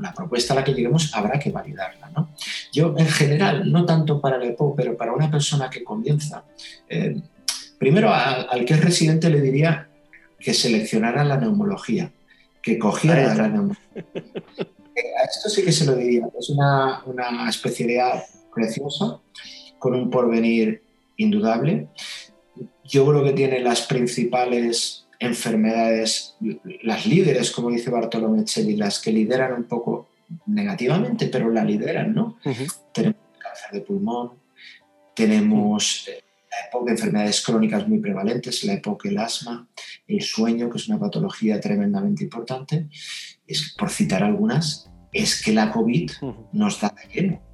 la 0.00 0.12
propuesta 0.14 0.54
a 0.54 0.56
la 0.56 0.64
que 0.64 0.72
lleguemos, 0.72 1.14
habrá 1.14 1.38
que 1.38 1.50
validarla. 1.50 2.10
¿no? 2.10 2.30
Yo, 2.72 2.94
en 2.96 3.06
general, 3.06 3.70
no 3.70 3.84
tanto 3.84 4.20
para 4.20 4.36
el 4.36 4.50
EPO, 4.50 4.74
pero 4.74 4.96
para 4.96 5.12
una 5.12 5.30
persona 5.30 5.70
que 5.70 5.84
comienza, 5.84 6.44
eh, 6.88 7.20
primero 7.78 8.12
al 8.12 8.64
que 8.64 8.74
es 8.74 8.84
residente 8.84 9.28
le 9.28 9.40
diría 9.40 9.88
que 10.38 10.54
seleccionara 10.54 11.24
la 11.24 11.36
neumología, 11.36 12.10
que 12.60 12.78
cogiera 12.78 13.34
la 13.34 13.48
neumología. 13.48 14.04
A 15.20 15.24
esto 15.24 15.48
sí 15.48 15.64
que 15.64 15.72
se 15.72 15.84
lo 15.84 15.96
diría, 15.96 16.28
es 16.38 16.50
una, 16.50 17.02
una 17.06 17.48
especialidad 17.48 18.24
preciosa, 18.54 19.20
con 19.78 19.94
un 19.94 20.10
porvenir 20.10 20.82
indudable. 21.16 21.88
Yo 22.84 23.06
creo 23.06 23.24
que 23.24 23.32
tiene 23.32 23.60
las 23.60 23.82
principales 23.82 25.06
enfermedades, 25.18 26.36
las 26.82 27.06
líderes, 27.06 27.50
como 27.52 27.70
dice 27.70 27.90
Bartolomé 27.90 28.44
Chelli, 28.44 28.76
las 28.76 29.00
que 29.00 29.12
lideran 29.12 29.52
un 29.52 29.64
poco 29.64 30.08
negativamente, 30.46 31.26
pero 31.26 31.50
la 31.50 31.64
lideran, 31.64 32.14
¿no? 32.14 32.38
Tenemos 32.92 33.16
cáncer 33.38 33.70
de 33.72 33.80
pulmón, 33.80 34.32
tenemos 35.14 36.08
eh, 36.08 36.22
la 36.50 36.68
época 36.68 36.86
de 36.86 36.90
enfermedades 36.92 37.42
crónicas 37.42 37.86
muy 37.86 37.98
prevalentes, 37.98 38.64
la 38.64 38.74
época 38.74 39.08
del 39.08 39.18
asma, 39.18 39.68
el 40.06 40.22
sueño, 40.22 40.68
que 40.70 40.78
es 40.78 40.88
una 40.88 40.98
patología 40.98 41.60
tremendamente 41.60 42.24
importante. 42.24 42.88
Es, 43.46 43.74
por 43.76 43.90
citar 43.90 44.22
algunas, 44.22 44.90
es 45.12 45.42
que 45.42 45.52
la 45.52 45.70
COVID 45.70 46.10
nos 46.52 46.80
da 46.80 46.94
de 46.96 47.14
lleno 47.14 47.52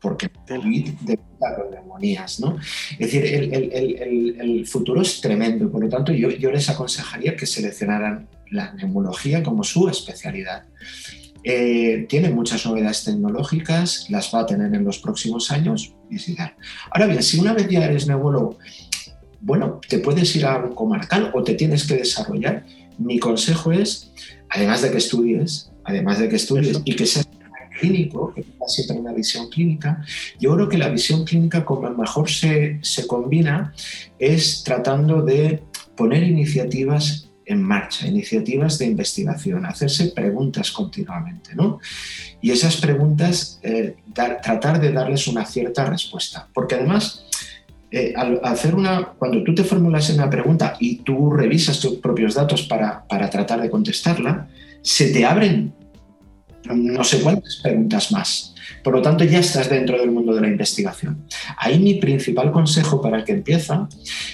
porque 0.00 0.30
COVID 0.48 0.88
debuta 1.00 1.56
con 1.56 1.70
neumonías, 1.70 2.40
¿no? 2.40 2.58
Es 2.98 3.12
decir, 3.12 3.24
el, 3.24 4.66
futuro 4.66 5.02
es 5.02 5.20
tremendo, 5.20 5.70
por 5.70 5.82
lo 5.82 5.88
tanto 5.88 6.12
yo, 6.12 6.30
yo 6.30 6.50
les 6.50 6.68
aconsejaría 6.68 7.36
que 7.36 7.46
seleccionaran 7.46 8.28
la 8.50 8.72
neumología 8.74 9.42
como 9.42 9.64
su 9.64 9.88
especialidad. 9.88 10.64
Eh, 11.42 12.06
tiene 12.08 12.30
muchas 12.30 12.64
novedades 12.66 13.04
tecnológicas, 13.04 14.06
las 14.08 14.34
va 14.34 14.40
a 14.40 14.46
tener 14.46 14.74
en 14.74 14.84
los 14.84 14.98
próximos 14.98 15.50
años 15.50 15.94
Ahora 16.92 17.06
bien, 17.06 17.22
si 17.22 17.40
una 17.40 17.52
vez 17.52 17.68
ya 17.68 17.84
eres 17.84 18.06
neumólogo, 18.06 18.58
bueno, 19.40 19.80
te 19.88 19.98
puedes 19.98 20.34
ir 20.36 20.46
a 20.46 20.58
un 20.58 20.74
comarcal 20.74 21.30
o 21.34 21.42
te 21.42 21.54
tienes 21.54 21.86
que 21.86 21.96
desarrollar. 21.96 22.64
Mi 22.98 23.18
consejo 23.18 23.72
es, 23.72 24.12
además 24.48 24.82
de 24.82 24.90
que 24.90 24.98
estudies, 24.98 25.70
además 25.84 26.18
de 26.18 26.28
que 26.28 26.36
estudies 26.36 26.80
y 26.84 26.94
que 26.94 27.06
seas 27.06 27.28
clínico, 27.78 28.32
que 28.32 28.42
tenga 28.42 28.68
siempre 28.68 28.98
una 28.98 29.12
visión 29.12 29.48
clínica, 29.48 30.04
yo 30.40 30.54
creo 30.54 30.68
que 30.68 30.78
la 30.78 30.88
visión 30.88 31.24
clínica 31.24 31.64
como 31.64 31.90
mejor 31.90 32.30
se, 32.30 32.78
se 32.82 33.06
combina 33.06 33.74
es 34.18 34.62
tratando 34.64 35.22
de 35.22 35.62
poner 35.96 36.22
iniciativas 36.22 37.28
en 37.46 37.62
marcha, 37.62 38.06
iniciativas 38.06 38.78
de 38.78 38.86
investigación, 38.86 39.66
hacerse 39.66 40.06
preguntas 40.08 40.70
continuamente, 40.70 41.54
¿no? 41.54 41.78
Y 42.40 42.50
esas 42.50 42.76
preguntas, 42.76 43.60
eh, 43.62 43.96
tratar 44.14 44.80
de 44.80 44.92
darles 44.92 45.26
una 45.26 45.44
cierta 45.44 45.84
respuesta, 45.84 46.48
porque 46.54 46.76
además, 46.76 47.26
eh, 47.94 48.12
al 48.16 48.40
hacer 48.42 48.74
una, 48.74 49.04
cuando 49.18 49.42
tú 49.42 49.54
te 49.54 49.64
formulas 49.64 50.10
una 50.10 50.28
pregunta 50.28 50.76
y 50.80 50.96
tú 50.96 51.30
revisas 51.30 51.78
tus 51.80 51.98
propios 51.98 52.34
datos 52.34 52.62
para, 52.62 53.04
para 53.06 53.30
tratar 53.30 53.60
de 53.60 53.70
contestarla, 53.70 54.48
se 54.82 55.12
te 55.12 55.24
abren 55.24 55.72
no 56.72 57.04
sé 57.04 57.20
cuántas 57.20 57.56
preguntas 57.62 58.10
más. 58.12 58.54
Por 58.82 58.94
lo 58.94 59.02
tanto, 59.02 59.24
ya 59.24 59.38
estás 59.38 59.68
dentro 59.68 59.98
del 59.98 60.10
mundo 60.10 60.34
de 60.34 60.40
la 60.40 60.48
investigación. 60.48 61.26
Ahí 61.58 61.78
mi 61.78 61.94
principal 61.94 62.50
consejo 62.52 63.00
para 63.00 63.18
el 63.18 63.24
que 63.24 63.32
empieza 63.32 63.88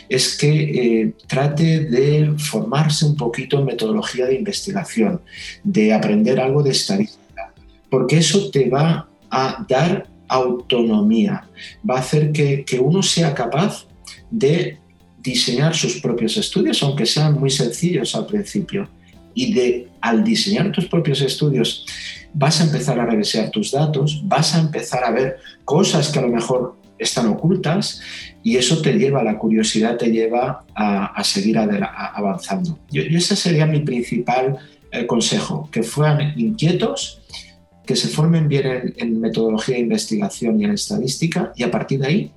es 0.09 0.37
que 0.37 1.03
eh, 1.03 1.15
trate 1.27 1.81
de 1.81 2.35
formarse 2.39 3.05
un 3.05 3.17
poquito 3.17 3.59
en 3.59 3.67
metodología 3.67 4.27
de 4.27 4.37
investigación, 4.37 5.21
de 5.65 5.93
aprender 5.93 6.41
algo 6.41 6.63
de 6.63 6.71
estadística, 6.71 7.53
porque 7.89 8.19
eso 8.19 8.51
te 8.51 8.69
va 8.69 9.09
a 9.31 9.65
dar 9.69 10.07
autonomía, 10.31 11.49
va 11.89 11.97
a 11.97 12.01
hacer 12.01 12.33
que, 12.33 12.65
que 12.65 12.79
uno 12.79 13.03
sea 13.03 13.35
capaz 13.35 13.87
de 14.31 14.79
diseñar 15.23 15.75
sus 15.75 16.01
propios 16.01 16.37
estudios, 16.37 16.83
aunque 16.83 17.05
sean 17.05 17.39
muy 17.39 17.51
sencillos 17.51 18.15
al 18.15 18.27
principio. 18.27 18.89
Y 19.35 19.53
de 19.53 19.89
al 20.01 20.25
diseñar 20.25 20.73
tus 20.73 20.87
propios 20.87 21.21
estudios 21.21 21.85
vas 22.33 22.61
a 22.61 22.65
empezar 22.65 22.99
a 22.99 23.07
revisar 23.07 23.51
tus 23.51 23.73
datos, 23.73 24.23
vas 24.25 24.55
a 24.55 24.61
empezar 24.61 25.05
a 25.05 25.11
ver 25.11 25.37
cosas 25.65 26.11
que 26.11 26.19
a 26.19 26.23
lo 26.23 26.29
mejor 26.29 26.77
están 26.99 27.27
ocultas 27.29 28.01
y 28.43 28.57
eso 28.57 28.81
te 28.83 28.93
lleva, 28.93 29.23
la 29.23 29.39
curiosidad 29.39 29.97
te 29.97 30.11
lleva 30.11 30.65
a, 30.75 31.25
seguir 31.25 31.59
avanzando. 31.59 32.79
Yo, 32.91 33.03
ese 33.03 33.37
sería 33.37 33.67
mi 33.67 33.81
principal 33.81 34.59
eh, 34.93 35.07
consejo, 35.07 35.69
que 35.73 35.83
fueran 35.83 36.39
inquietos, 36.39 37.20
que 37.91 37.97
se 37.97 38.07
formen 38.07 38.47
bien 38.47 38.95
en, 38.99 39.21
metodología 39.21 39.75
de 39.75 39.81
investigación 39.81 40.61
y 40.61 40.65
en 40.65 40.71
estadística 40.71 41.53
y 41.57 41.65
a 41.65 41.73
partir 41.73 41.99
de 41.99 42.07
ahí 42.07 42.33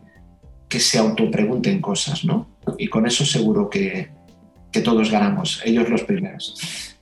que 0.68 0.80
se 0.80 0.98
autopregunten 0.98 1.80
cosas, 1.80 2.26
¿no? 2.26 2.58
Y 2.80 2.88
con 2.88 3.06
eso 3.06 3.24
seguro 3.24 3.70
que, 3.70 4.10
que 4.72 4.82
todos 4.82 5.12
ganamos, 5.12 5.62
ellos 5.64 5.88
los 5.90 6.02
primeros. 6.06 6.93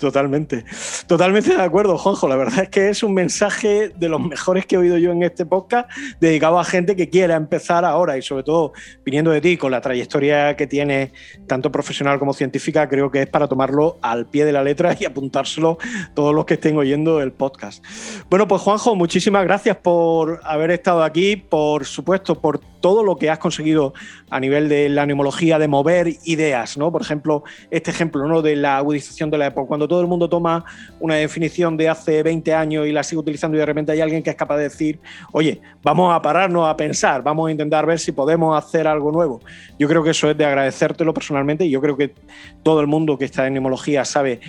Totalmente, 0.00 0.64
totalmente 1.06 1.54
de 1.54 1.60
acuerdo, 1.60 1.98
Juanjo. 1.98 2.26
La 2.26 2.36
verdad 2.36 2.62
es 2.62 2.68
que 2.70 2.88
es 2.88 3.02
un 3.02 3.12
mensaje 3.12 3.90
de 3.90 4.08
los 4.08 4.18
mejores 4.18 4.64
que 4.64 4.76
he 4.76 4.78
oído 4.78 4.96
yo 4.96 5.12
en 5.12 5.22
este 5.22 5.44
podcast, 5.44 5.90
dedicado 6.20 6.58
a 6.58 6.64
gente 6.64 6.96
que 6.96 7.10
quiera 7.10 7.36
empezar 7.36 7.84
ahora 7.84 8.16
y 8.16 8.22
sobre 8.22 8.42
todo 8.42 8.72
viniendo 9.04 9.30
de 9.30 9.42
ti 9.42 9.58
con 9.58 9.70
la 9.70 9.82
trayectoria 9.82 10.56
que 10.56 10.66
tienes, 10.66 11.12
tanto 11.46 11.70
profesional 11.70 12.18
como 12.18 12.32
científica, 12.32 12.88
creo 12.88 13.10
que 13.10 13.20
es 13.20 13.28
para 13.28 13.46
tomarlo 13.46 13.98
al 14.00 14.24
pie 14.24 14.46
de 14.46 14.52
la 14.52 14.64
letra 14.64 14.96
y 14.98 15.04
apuntárselo 15.04 15.76
todos 16.14 16.34
los 16.34 16.46
que 16.46 16.54
estén 16.54 16.78
oyendo 16.78 17.20
el 17.20 17.32
podcast. 17.32 17.84
Bueno, 18.30 18.48
pues 18.48 18.62
Juanjo, 18.62 18.96
muchísimas 18.96 19.44
gracias 19.44 19.76
por 19.76 20.40
haber 20.44 20.70
estado 20.70 21.04
aquí, 21.04 21.36
por 21.36 21.84
supuesto, 21.84 22.40
por 22.40 22.69
todo 22.80 23.04
lo 23.04 23.16
que 23.16 23.30
has 23.30 23.38
conseguido 23.38 23.94
a 24.30 24.40
nivel 24.40 24.68
de 24.68 24.88
la 24.88 25.06
neumología, 25.06 25.58
de 25.58 25.68
mover 25.68 26.16
ideas, 26.24 26.76
¿no? 26.76 26.90
Por 26.90 27.02
ejemplo, 27.02 27.44
este 27.70 27.90
ejemplo, 27.90 28.26
¿no? 28.26 28.42
De 28.42 28.56
la 28.56 28.76
agudización 28.78 29.30
de 29.30 29.38
la 29.38 29.46
época, 29.46 29.68
cuando 29.68 29.86
todo 29.86 30.00
el 30.00 30.06
mundo 30.06 30.28
toma 30.28 30.64
una 30.98 31.16
definición 31.16 31.76
de 31.76 31.88
hace 31.88 32.22
20 32.22 32.54
años 32.54 32.86
y 32.86 32.92
la 32.92 33.02
sigue 33.02 33.20
utilizando 33.20 33.56
y 33.56 33.60
de 33.60 33.66
repente 33.66 33.92
hay 33.92 34.00
alguien 34.00 34.22
que 34.22 34.30
es 34.30 34.36
capaz 34.36 34.56
de 34.56 34.64
decir, 34.64 35.00
oye, 35.32 35.60
vamos 35.82 36.14
a 36.14 36.22
pararnos 36.22 36.68
a 36.68 36.76
pensar, 36.76 37.22
vamos 37.22 37.48
a 37.48 37.50
intentar 37.50 37.86
ver 37.86 37.98
si 37.98 38.12
podemos 38.12 38.56
hacer 38.56 38.86
algo 38.86 39.12
nuevo. 39.12 39.40
Yo 39.78 39.88
creo 39.88 40.02
que 40.02 40.10
eso 40.10 40.30
es 40.30 40.36
de 40.36 40.44
agradecértelo 40.44 41.12
personalmente 41.14 41.64
y 41.64 41.70
yo 41.70 41.80
creo 41.80 41.96
que 41.96 42.14
todo 42.62 42.80
el 42.80 42.86
mundo 42.86 43.18
que 43.18 43.24
está 43.26 43.46
en 43.46 43.54
neumología 43.54 44.04
sabe 44.04 44.40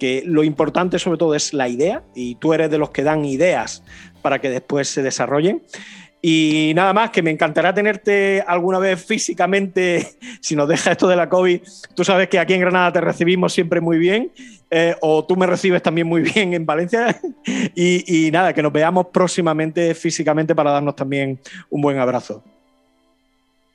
que 0.00 0.22
lo 0.24 0.42
importante 0.42 0.98
sobre 0.98 1.18
todo 1.18 1.34
es 1.34 1.52
la 1.52 1.68
idea 1.68 2.02
y 2.14 2.36
tú 2.36 2.54
eres 2.54 2.70
de 2.70 2.78
los 2.78 2.90
que 2.90 3.02
dan 3.02 3.24
ideas 3.24 3.84
para 4.22 4.40
que 4.40 4.48
después 4.48 4.88
se 4.88 5.02
desarrollen. 5.02 5.62
Y 6.22 6.72
nada 6.74 6.92
más, 6.92 7.10
que 7.10 7.22
me 7.22 7.30
encantará 7.30 7.72
tenerte 7.72 8.44
alguna 8.46 8.78
vez 8.78 9.02
físicamente, 9.02 10.16
si 10.40 10.54
nos 10.54 10.68
deja 10.68 10.92
esto 10.92 11.08
de 11.08 11.16
la 11.16 11.28
COVID. 11.28 11.60
Tú 11.94 12.04
sabes 12.04 12.28
que 12.28 12.38
aquí 12.38 12.54
en 12.54 12.60
Granada 12.60 12.92
te 12.92 13.00
recibimos 13.00 13.52
siempre 13.52 13.80
muy 13.80 13.98
bien, 13.98 14.30
eh, 14.70 14.94
o 15.00 15.24
tú 15.24 15.36
me 15.36 15.46
recibes 15.46 15.82
también 15.82 16.06
muy 16.06 16.22
bien 16.34 16.52
en 16.52 16.66
Valencia. 16.66 17.18
Y, 17.74 18.30
nada, 18.32 18.52
que 18.52 18.62
nos 18.62 18.72
veamos 18.72 19.06
próximamente 19.12 19.94
físicamente 19.94 20.54
para 20.54 20.72
darnos 20.72 20.94
también 20.94 21.40
un 21.70 21.80
buen 21.80 21.98
abrazo. 21.98 22.44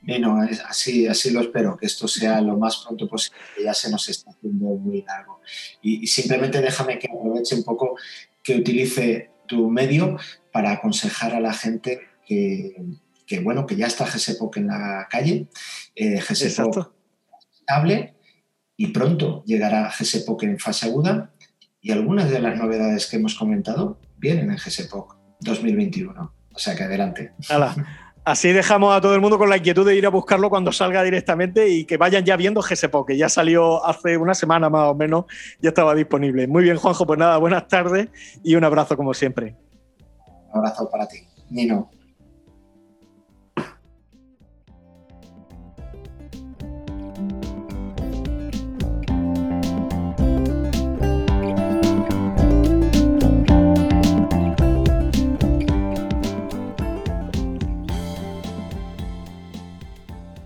Bueno, 0.02 0.38
así, 0.68 1.08
así 1.08 1.30
lo 1.32 1.40
espero, 1.40 1.76
que 1.76 1.86
esto 1.86 2.06
sea 2.06 2.40
lo 2.40 2.56
más 2.56 2.76
pronto 2.76 3.08
posible, 3.08 3.40
ya 3.64 3.74
se 3.74 3.90
nos 3.90 4.08
está 4.08 4.30
haciendo 4.30 4.66
muy 4.66 5.02
largo. 5.02 5.40
Y 5.82 6.06
simplemente 6.06 6.60
déjame 6.60 6.96
que 7.00 7.08
aproveche 7.08 7.56
un 7.56 7.64
poco, 7.64 7.96
que 8.40 8.54
utilice 8.54 9.30
tu 9.46 9.68
medio 9.68 10.16
para 10.52 10.70
aconsejar 10.70 11.34
a 11.34 11.40
la 11.40 11.52
gente 11.52 12.02
que, 12.26 13.40
bueno, 13.42 13.66
que 13.66 13.76
ya 13.76 13.86
está 13.86 14.04
GSEPOC 14.04 14.58
en 14.58 14.66
la 14.66 15.06
calle, 15.10 15.48
eh, 15.94 16.20
GSEPOC 16.20 16.92
estable 17.60 18.14
y 18.76 18.88
pronto 18.88 19.42
llegará 19.44 19.90
GSEPOC 19.90 20.42
en 20.44 20.58
fase 20.58 20.86
aguda 20.86 21.32
y 21.80 21.92
algunas 21.92 22.30
de 22.30 22.40
las 22.40 22.58
novedades 22.58 23.06
que 23.06 23.16
hemos 23.16 23.34
comentado 23.34 24.00
vienen 24.18 24.50
en 24.50 24.56
GSEPOC 24.56 25.16
2021. 25.40 26.34
O 26.52 26.58
sea 26.58 26.74
que 26.74 26.84
adelante. 26.84 27.32
Así 28.24 28.50
dejamos 28.50 28.92
a 28.96 29.00
todo 29.00 29.14
el 29.14 29.20
mundo 29.20 29.38
con 29.38 29.48
la 29.48 29.58
inquietud 29.58 29.86
de 29.86 29.94
ir 29.94 30.04
a 30.04 30.08
buscarlo 30.08 30.50
cuando 30.50 30.72
salga 30.72 31.04
directamente 31.04 31.68
y 31.68 31.84
que 31.84 31.96
vayan 31.96 32.24
ya 32.24 32.36
viendo 32.36 32.60
GSEPOC, 32.60 33.08
que 33.08 33.16
ya 33.16 33.28
salió 33.28 33.86
hace 33.86 34.16
una 34.16 34.34
semana 34.34 34.68
más 34.68 34.88
o 34.88 34.94
menos, 34.96 35.26
ya 35.60 35.68
estaba 35.68 35.94
disponible. 35.94 36.48
Muy 36.48 36.64
bien, 36.64 36.76
Juanjo, 36.76 37.06
pues 37.06 37.20
nada, 37.20 37.36
buenas 37.36 37.68
tardes 37.68 38.08
y 38.42 38.56
un 38.56 38.64
abrazo 38.64 38.96
como 38.96 39.14
siempre. 39.14 39.54
Un 40.52 40.58
abrazo 40.58 40.90
para 40.90 41.06
ti. 41.06 41.18
Nino. 41.50 41.90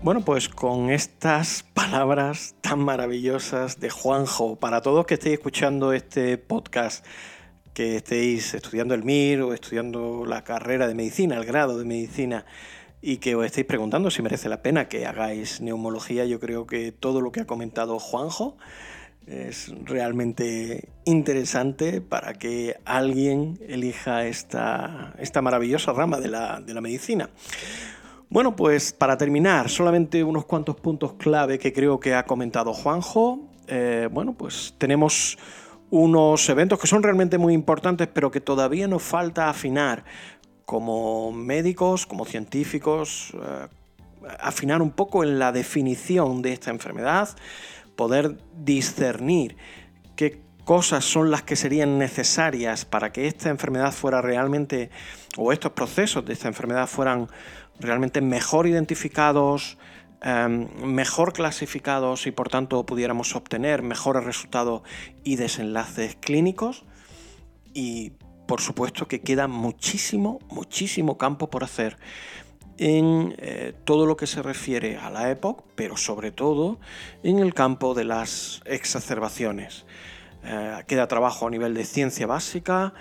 Bueno, 0.03 0.21
pues 0.21 0.49
con 0.49 0.89
estas 0.89 1.61
palabras 1.75 2.55
tan 2.61 2.79
maravillosas 2.79 3.79
de 3.79 3.91
Juanjo, 3.91 4.55
para 4.55 4.81
todos 4.81 5.05
que 5.05 5.13
estéis 5.13 5.33
escuchando 5.33 5.93
este 5.93 6.39
podcast, 6.39 7.05
que 7.75 7.97
estéis 7.97 8.55
estudiando 8.55 8.95
el 8.95 9.03
MIR 9.03 9.41
o 9.41 9.53
estudiando 9.53 10.25
la 10.25 10.43
carrera 10.43 10.87
de 10.87 10.95
medicina, 10.95 11.37
el 11.37 11.45
grado 11.45 11.77
de 11.77 11.85
medicina, 11.85 12.45
y 12.99 13.17
que 13.17 13.35
os 13.35 13.45
estéis 13.45 13.67
preguntando 13.67 14.09
si 14.09 14.23
merece 14.23 14.49
la 14.49 14.63
pena 14.63 14.89
que 14.89 15.05
hagáis 15.05 15.61
neumología, 15.61 16.25
yo 16.25 16.39
creo 16.39 16.65
que 16.65 16.91
todo 16.91 17.21
lo 17.21 17.31
que 17.31 17.41
ha 17.41 17.45
comentado 17.45 17.99
Juanjo 17.99 18.57
es 19.27 19.71
realmente 19.85 20.89
interesante 21.05 22.01
para 22.01 22.33
que 22.33 22.75
alguien 22.85 23.59
elija 23.67 24.25
esta, 24.25 25.13
esta 25.19 25.43
maravillosa 25.43 25.93
rama 25.93 26.19
de 26.19 26.29
la, 26.29 26.59
de 26.59 26.73
la 26.73 26.81
medicina. 26.81 27.29
Bueno, 28.31 28.55
pues 28.55 28.93
para 28.93 29.17
terminar, 29.17 29.69
solamente 29.69 30.23
unos 30.23 30.45
cuantos 30.45 30.77
puntos 30.77 31.15
clave 31.15 31.59
que 31.59 31.73
creo 31.73 31.99
que 31.99 32.15
ha 32.15 32.25
comentado 32.25 32.73
Juanjo. 32.73 33.41
Eh, 33.67 34.07
bueno, 34.09 34.35
pues 34.37 34.73
tenemos 34.77 35.37
unos 35.89 36.47
eventos 36.47 36.79
que 36.79 36.87
son 36.87 37.03
realmente 37.03 37.37
muy 37.37 37.53
importantes, 37.53 38.07
pero 38.07 38.31
que 38.31 38.39
todavía 38.39 38.87
nos 38.87 39.03
falta 39.03 39.49
afinar 39.49 40.05
como 40.63 41.33
médicos, 41.33 42.05
como 42.07 42.23
científicos, 42.23 43.33
eh, 43.33 43.67
afinar 44.39 44.81
un 44.81 44.91
poco 44.91 45.25
en 45.25 45.37
la 45.37 45.51
definición 45.51 46.41
de 46.41 46.53
esta 46.53 46.71
enfermedad, 46.71 47.27
poder 47.97 48.37
discernir 48.55 49.57
qué 50.15 50.39
cosas 50.63 51.03
son 51.03 51.31
las 51.31 51.41
que 51.41 51.57
serían 51.57 51.97
necesarias 51.97 52.85
para 52.85 53.11
que 53.11 53.27
esta 53.27 53.49
enfermedad 53.49 53.91
fuera 53.91 54.21
realmente, 54.21 54.89
o 55.37 55.51
estos 55.51 55.73
procesos 55.73 56.23
de 56.23 56.31
esta 56.31 56.47
enfermedad 56.47 56.87
fueran 56.87 57.27
realmente 57.79 58.21
mejor 58.21 58.67
identificados, 58.67 59.77
em, 60.21 60.67
mejor 60.83 61.33
clasificados 61.33 62.27
y 62.27 62.31
por 62.31 62.49
tanto 62.49 62.85
pudiéramos 62.85 63.35
obtener 63.35 63.81
mejores 63.81 64.23
resultados 64.23 64.81
y 65.23 65.35
desenlaces 65.35 66.15
clínicos. 66.15 66.85
Y 67.73 68.13
por 68.47 68.61
supuesto 68.61 69.07
que 69.07 69.21
queda 69.21 69.47
muchísimo, 69.47 70.39
muchísimo 70.49 71.17
campo 71.17 71.49
por 71.49 71.63
hacer 71.63 71.97
en 72.77 73.35
eh, 73.37 73.73
todo 73.85 74.05
lo 74.05 74.17
que 74.17 74.27
se 74.27 74.41
refiere 74.41 74.97
a 74.97 75.09
la 75.09 75.29
EPOC, 75.29 75.63
pero 75.75 75.97
sobre 75.97 76.31
todo 76.31 76.79
en 77.23 77.39
el 77.39 77.53
campo 77.53 77.93
de 77.93 78.05
las 78.05 78.61
exacerbaciones. 78.65 79.85
Eh, 80.43 80.83
queda 80.87 81.07
trabajo 81.07 81.47
a 81.47 81.51
nivel 81.51 81.75
de 81.75 81.85
ciencia 81.85 82.25
básica, 82.25 82.93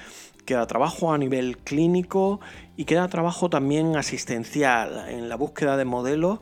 queda 0.44 0.66
trabajo 0.66 1.12
a 1.12 1.18
nivel 1.18 1.58
clínico 1.58 2.40
y 2.76 2.84
queda 2.84 3.08
trabajo 3.08 3.50
también 3.50 3.96
asistencial 3.96 5.08
en 5.08 5.28
la 5.28 5.36
búsqueda 5.36 5.76
de 5.76 5.84
modelos 5.84 6.40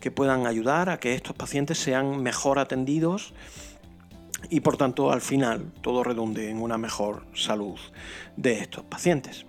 que 0.00 0.10
puedan 0.10 0.46
ayudar 0.46 0.90
a 0.90 0.98
que 0.98 1.14
estos 1.14 1.34
pacientes 1.34 1.78
sean 1.78 2.22
mejor 2.22 2.58
atendidos 2.58 3.32
y 4.50 4.60
por 4.60 4.76
tanto 4.76 5.12
al 5.12 5.20
final 5.20 5.72
todo 5.80 6.04
redunde 6.04 6.50
en 6.50 6.60
una 6.60 6.78
mejor 6.78 7.24
salud 7.34 7.78
de 8.36 8.58
estos 8.58 8.84
pacientes. 8.84 9.46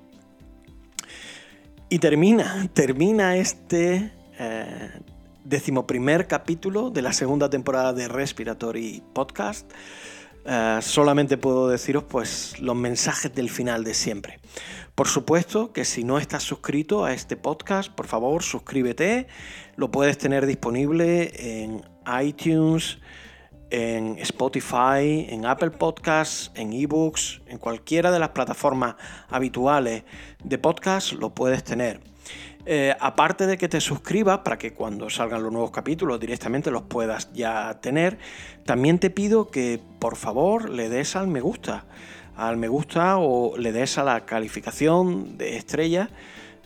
Y 1.90 2.00
termina, 2.00 2.68
termina 2.74 3.38
este 3.38 4.12
eh, 4.40 4.92
decimoprimer 5.44 6.28
capítulo 6.28 6.90
de 6.90 7.02
la 7.02 7.14
segunda 7.14 7.50
temporada 7.50 7.94
de 7.94 8.08
Respiratory 8.08 9.04
Podcast 9.14 9.72
eh, 10.46 10.80
solamente 10.82 11.38
puedo 11.38 11.68
deciros 11.68 12.04
pues 12.04 12.60
los 12.60 12.76
mensajes 12.76 13.34
del 13.34 13.50
final 13.50 13.84
de 13.84 13.94
siempre. 13.94 14.40
Por 14.94 15.08
supuesto 15.08 15.74
que 15.74 15.86
si 15.86 16.04
no 16.04 16.20
estás 16.20 16.44
suscrito 16.44 17.04
a 17.04 17.14
este 17.14 17.36
podcast, 17.36 17.92
por 17.92 18.08
favor 18.08 18.44
suscríbete. 18.44 19.28
Lo 19.76 19.92
puedes 19.92 20.18
tener 20.18 20.46
disponible 20.46 21.32
en 21.36 21.84
iTunes, 22.22 23.00
en 23.72 24.18
Spotify, 24.20 25.26
en 25.30 25.46
Apple 25.46 25.72
Podcasts, 25.72 26.52
en 26.56 26.72
eBooks, 26.74 27.42
en 27.48 27.58
cualquiera 27.58 28.12
de 28.12 28.20
las 28.20 28.30
plataformas 28.30 28.96
habituales 29.28 30.04
de 30.44 30.58
podcast 30.58 31.14
lo 31.14 31.34
puedes 31.34 31.64
tener. 31.64 32.15
Eh, 32.68 32.96
aparte 33.00 33.46
de 33.46 33.58
que 33.58 33.70
te 33.70 33.80
suscribas 33.80 34.40
para 34.40 34.58
que 34.58 34.74
cuando 34.74 35.10
salgan 35.10 35.44
los 35.44 35.52
nuevos 35.52 35.70
capítulos 35.70 36.20
directamente 36.20 36.72
los 36.72 36.84
puedas 36.84 37.32
ya 37.32 37.80
tener, 37.80 38.18
también 38.66 38.98
te 38.98 39.12
pido 39.12 39.52
que 39.52 39.80
por 40.00 40.16
favor 40.16 40.70
le 40.70 40.90
des 40.90 41.16
al 41.16 41.28
me 41.28 41.42
gusta, 41.42 41.86
al 42.36 42.58
me 42.58 42.68
gusta 42.68 43.18
o 43.18 43.56
le 43.56 43.72
des 43.72 44.00
a 44.00 44.04
la 44.04 44.26
calificación 44.26 45.38
de 45.38 45.58
estrella. 45.58 46.10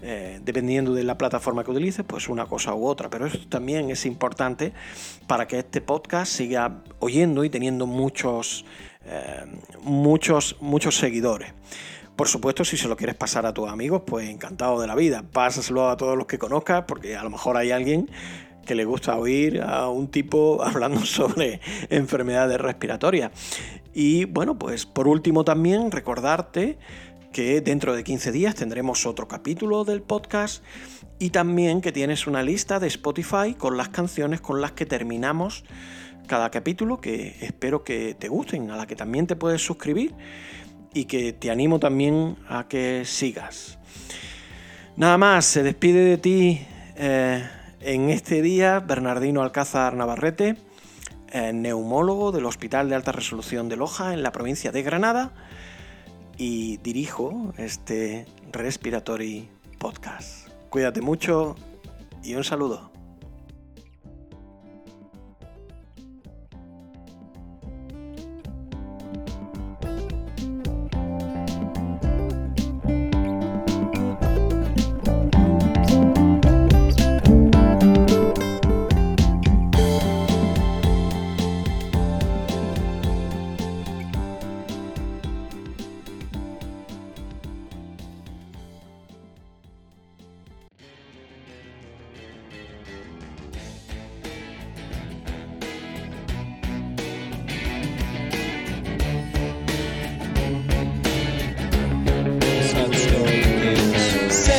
Eh, 0.02 0.40
dependiendo 0.46 0.94
de 0.94 1.04
la 1.04 1.18
plataforma 1.18 1.66
que 1.66 1.72
utilices, 1.72 2.06
pues 2.08 2.30
una 2.30 2.46
cosa 2.46 2.74
u 2.74 2.86
otra. 2.86 3.10
Pero 3.10 3.26
esto 3.26 3.50
también 3.50 3.90
es 3.90 4.06
importante 4.06 4.72
para 5.28 5.46
que 5.46 5.60
este 5.60 5.82
podcast 5.82 6.32
siga 6.32 6.84
oyendo 7.00 7.44
y 7.44 7.50
teniendo 7.50 7.86
muchos, 7.86 8.64
eh, 9.06 9.44
muchos, 9.82 10.56
muchos 10.62 10.96
seguidores. 10.96 11.52
Por 12.20 12.28
supuesto, 12.28 12.66
si 12.66 12.76
se 12.76 12.90
lo 12.90 12.98
quieres 12.98 13.16
pasar 13.16 13.46
a 13.46 13.54
tus 13.54 13.70
amigos, 13.70 14.02
pues 14.06 14.28
encantado 14.28 14.82
de 14.82 14.88
la 14.88 14.94
vida. 14.94 15.24
Pásaselo 15.24 15.88
a 15.88 15.96
todos 15.96 16.18
los 16.18 16.28
que 16.28 16.38
conozcas, 16.38 16.84
porque 16.86 17.16
a 17.16 17.24
lo 17.24 17.30
mejor 17.30 17.56
hay 17.56 17.72
alguien 17.72 18.12
que 18.66 18.76
le 18.76 18.84
gusta 18.84 19.16
oír 19.16 19.62
a 19.62 19.88
un 19.88 20.10
tipo 20.10 20.62
hablando 20.66 21.06
sobre 21.06 21.62
enfermedades 21.90 22.60
respiratorias. 22.60 23.32
Y 23.94 24.26
bueno, 24.26 24.60
pues 24.60 24.86
por 24.86 25.08
último 25.08 25.46
también 25.46 25.92
recordarte 25.92 26.78
que 27.32 27.62
dentro 27.62 27.96
de 27.96 28.04
15 28.04 28.34
días 28.34 28.54
tendremos 28.54 29.06
otro 29.06 29.30
capítulo 29.30 29.86
del 29.86 30.02
podcast 30.02 30.62
y 31.20 31.30
también 31.30 31.80
que 31.80 31.94
tienes 31.94 32.28
una 32.28 32.44
lista 32.44 32.82
de 32.82 32.88
Spotify 32.88 33.54
con 33.58 33.78
las 33.78 33.88
canciones 33.88 34.42
con 34.42 34.60
las 34.60 34.74
que 34.74 34.86
terminamos 34.86 35.64
cada 36.28 36.52
capítulo 36.52 37.00
que 37.00 37.38
espero 37.40 37.86
que 37.86 38.14
te 38.14 38.28
gusten, 38.28 38.72
a 38.72 38.76
la 38.76 38.88
que 38.88 38.98
también 38.98 39.26
te 39.26 39.38
puedes 39.38 39.64
suscribir 39.64 40.14
y 40.94 41.06
que 41.06 41.34
te 41.34 41.52
animo 41.52 41.80
también 41.80 42.38
a 42.48 42.68
que 42.68 43.04
sigas. 43.06 43.78
Nada 44.96 45.18
más, 45.18 45.46
se 45.46 45.64
despide 45.64 46.04
de 46.04 46.18
ti 46.18 46.62
eh, 46.98 47.48
en 47.82 48.10
este 48.10 48.42
día 48.42 48.80
Bernardino 48.80 49.42
Alcázar 49.42 49.94
Navarrete, 49.96 50.58
eh, 51.32 51.54
neumólogo 51.54 52.32
del 52.32 52.46
Hospital 52.46 52.90
de 52.90 52.96
Alta 52.96 53.12
Resolución 53.12 53.70
de 53.70 53.78
Loja 53.78 54.14
en 54.14 54.24
la 54.24 54.32
provincia 54.32 54.72
de 54.72 54.82
Granada 54.84 55.32
y 56.38 56.78
dirijo 56.78 57.54
este 57.58 58.26
Respiratory 58.52 59.50
Podcast. 59.78 60.50
Cuídate 60.70 61.02
mucho 61.02 61.56
y 62.24 62.36
un 62.36 62.44
saludo. 62.44 62.99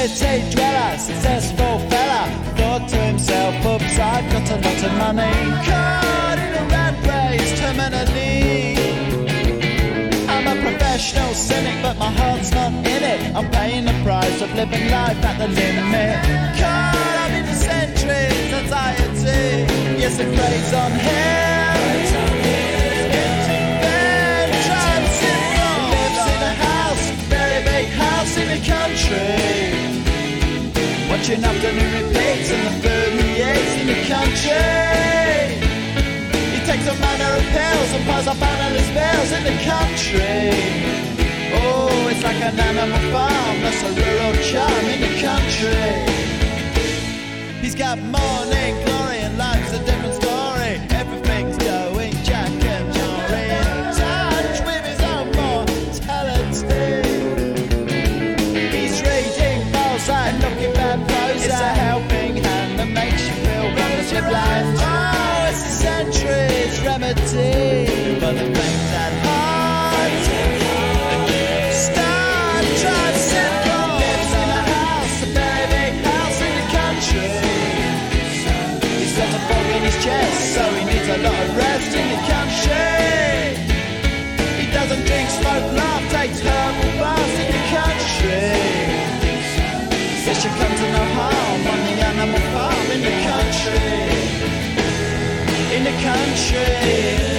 City 0.08 0.50
dweller, 0.50 0.96
successful 0.98 1.78
fella, 1.90 2.24
thought 2.56 2.88
to 2.88 2.96
himself, 2.96 3.54
oops, 3.66 3.98
I've 3.98 4.32
got 4.32 4.50
a 4.50 4.56
lot 4.56 4.82
of 4.88 4.92
money. 4.96 5.32
Caught 5.68 6.38
in 6.38 6.52
a 6.54 6.64
rat 6.72 6.96
race, 7.10 7.52
terminally. 7.60 8.78
I'm 10.28 10.46
a 10.46 10.60
professional 10.62 11.34
cynic, 11.34 11.82
but 11.82 11.98
my 11.98 12.10
heart's 12.10 12.50
not 12.52 12.72
in 12.72 13.02
it. 13.12 13.34
I'm 13.36 13.50
paying 13.50 13.84
the 13.84 13.96
price 14.02 14.40
of 14.40 14.54
living 14.54 14.90
life 14.90 15.22
at 15.22 15.36
the 15.38 15.48
limit. 15.48 16.16
Caught 16.60 17.16
up 17.24 17.32
in 17.38 17.44
the 17.44 17.54
centuries, 17.54 18.52
anxiety. 18.54 20.00
Yes, 20.00 20.18
it 20.18 20.28
preys 20.34 20.72
on 20.72 20.92
him. 20.92 21.69
Country. 28.64 29.90
Watching 31.08 31.42
afternoon 31.44 31.92
repeats 31.92 32.50
and 32.50 32.64
the 32.66 32.90
eats 33.40 33.72
in 33.80 33.86
the 33.86 34.00
country. 34.06 35.60
He 36.54 36.60
takes 36.66 36.86
a 36.86 36.94
manner 37.00 37.30
of 37.38 37.44
pills 37.54 37.90
and 37.92 38.04
piles 38.06 38.26
up 38.26 38.40
analyst 38.40 38.92
bills 38.94 39.32
in 39.32 39.42
the 39.44 39.56
country. 39.64 40.50
Oh, 41.52 42.08
it's 42.10 42.22
like 42.22 42.40
an 42.40 42.58
animal 42.58 43.00
farm, 43.12 43.60
that's 43.62 43.82
a 43.82 43.90
rural 43.92 44.34
charm 44.50 44.84
in 44.86 45.00
the 45.00 45.12
country. 45.20 46.20
He's 47.60 47.74
got 47.74 47.98
money. 47.98 48.49
life. 64.22 64.76
Oh, 64.78 65.48
it's 65.48 65.62
the 65.62 65.70
century's 65.70 66.80
remedy. 66.82 67.89
country. 96.02 97.29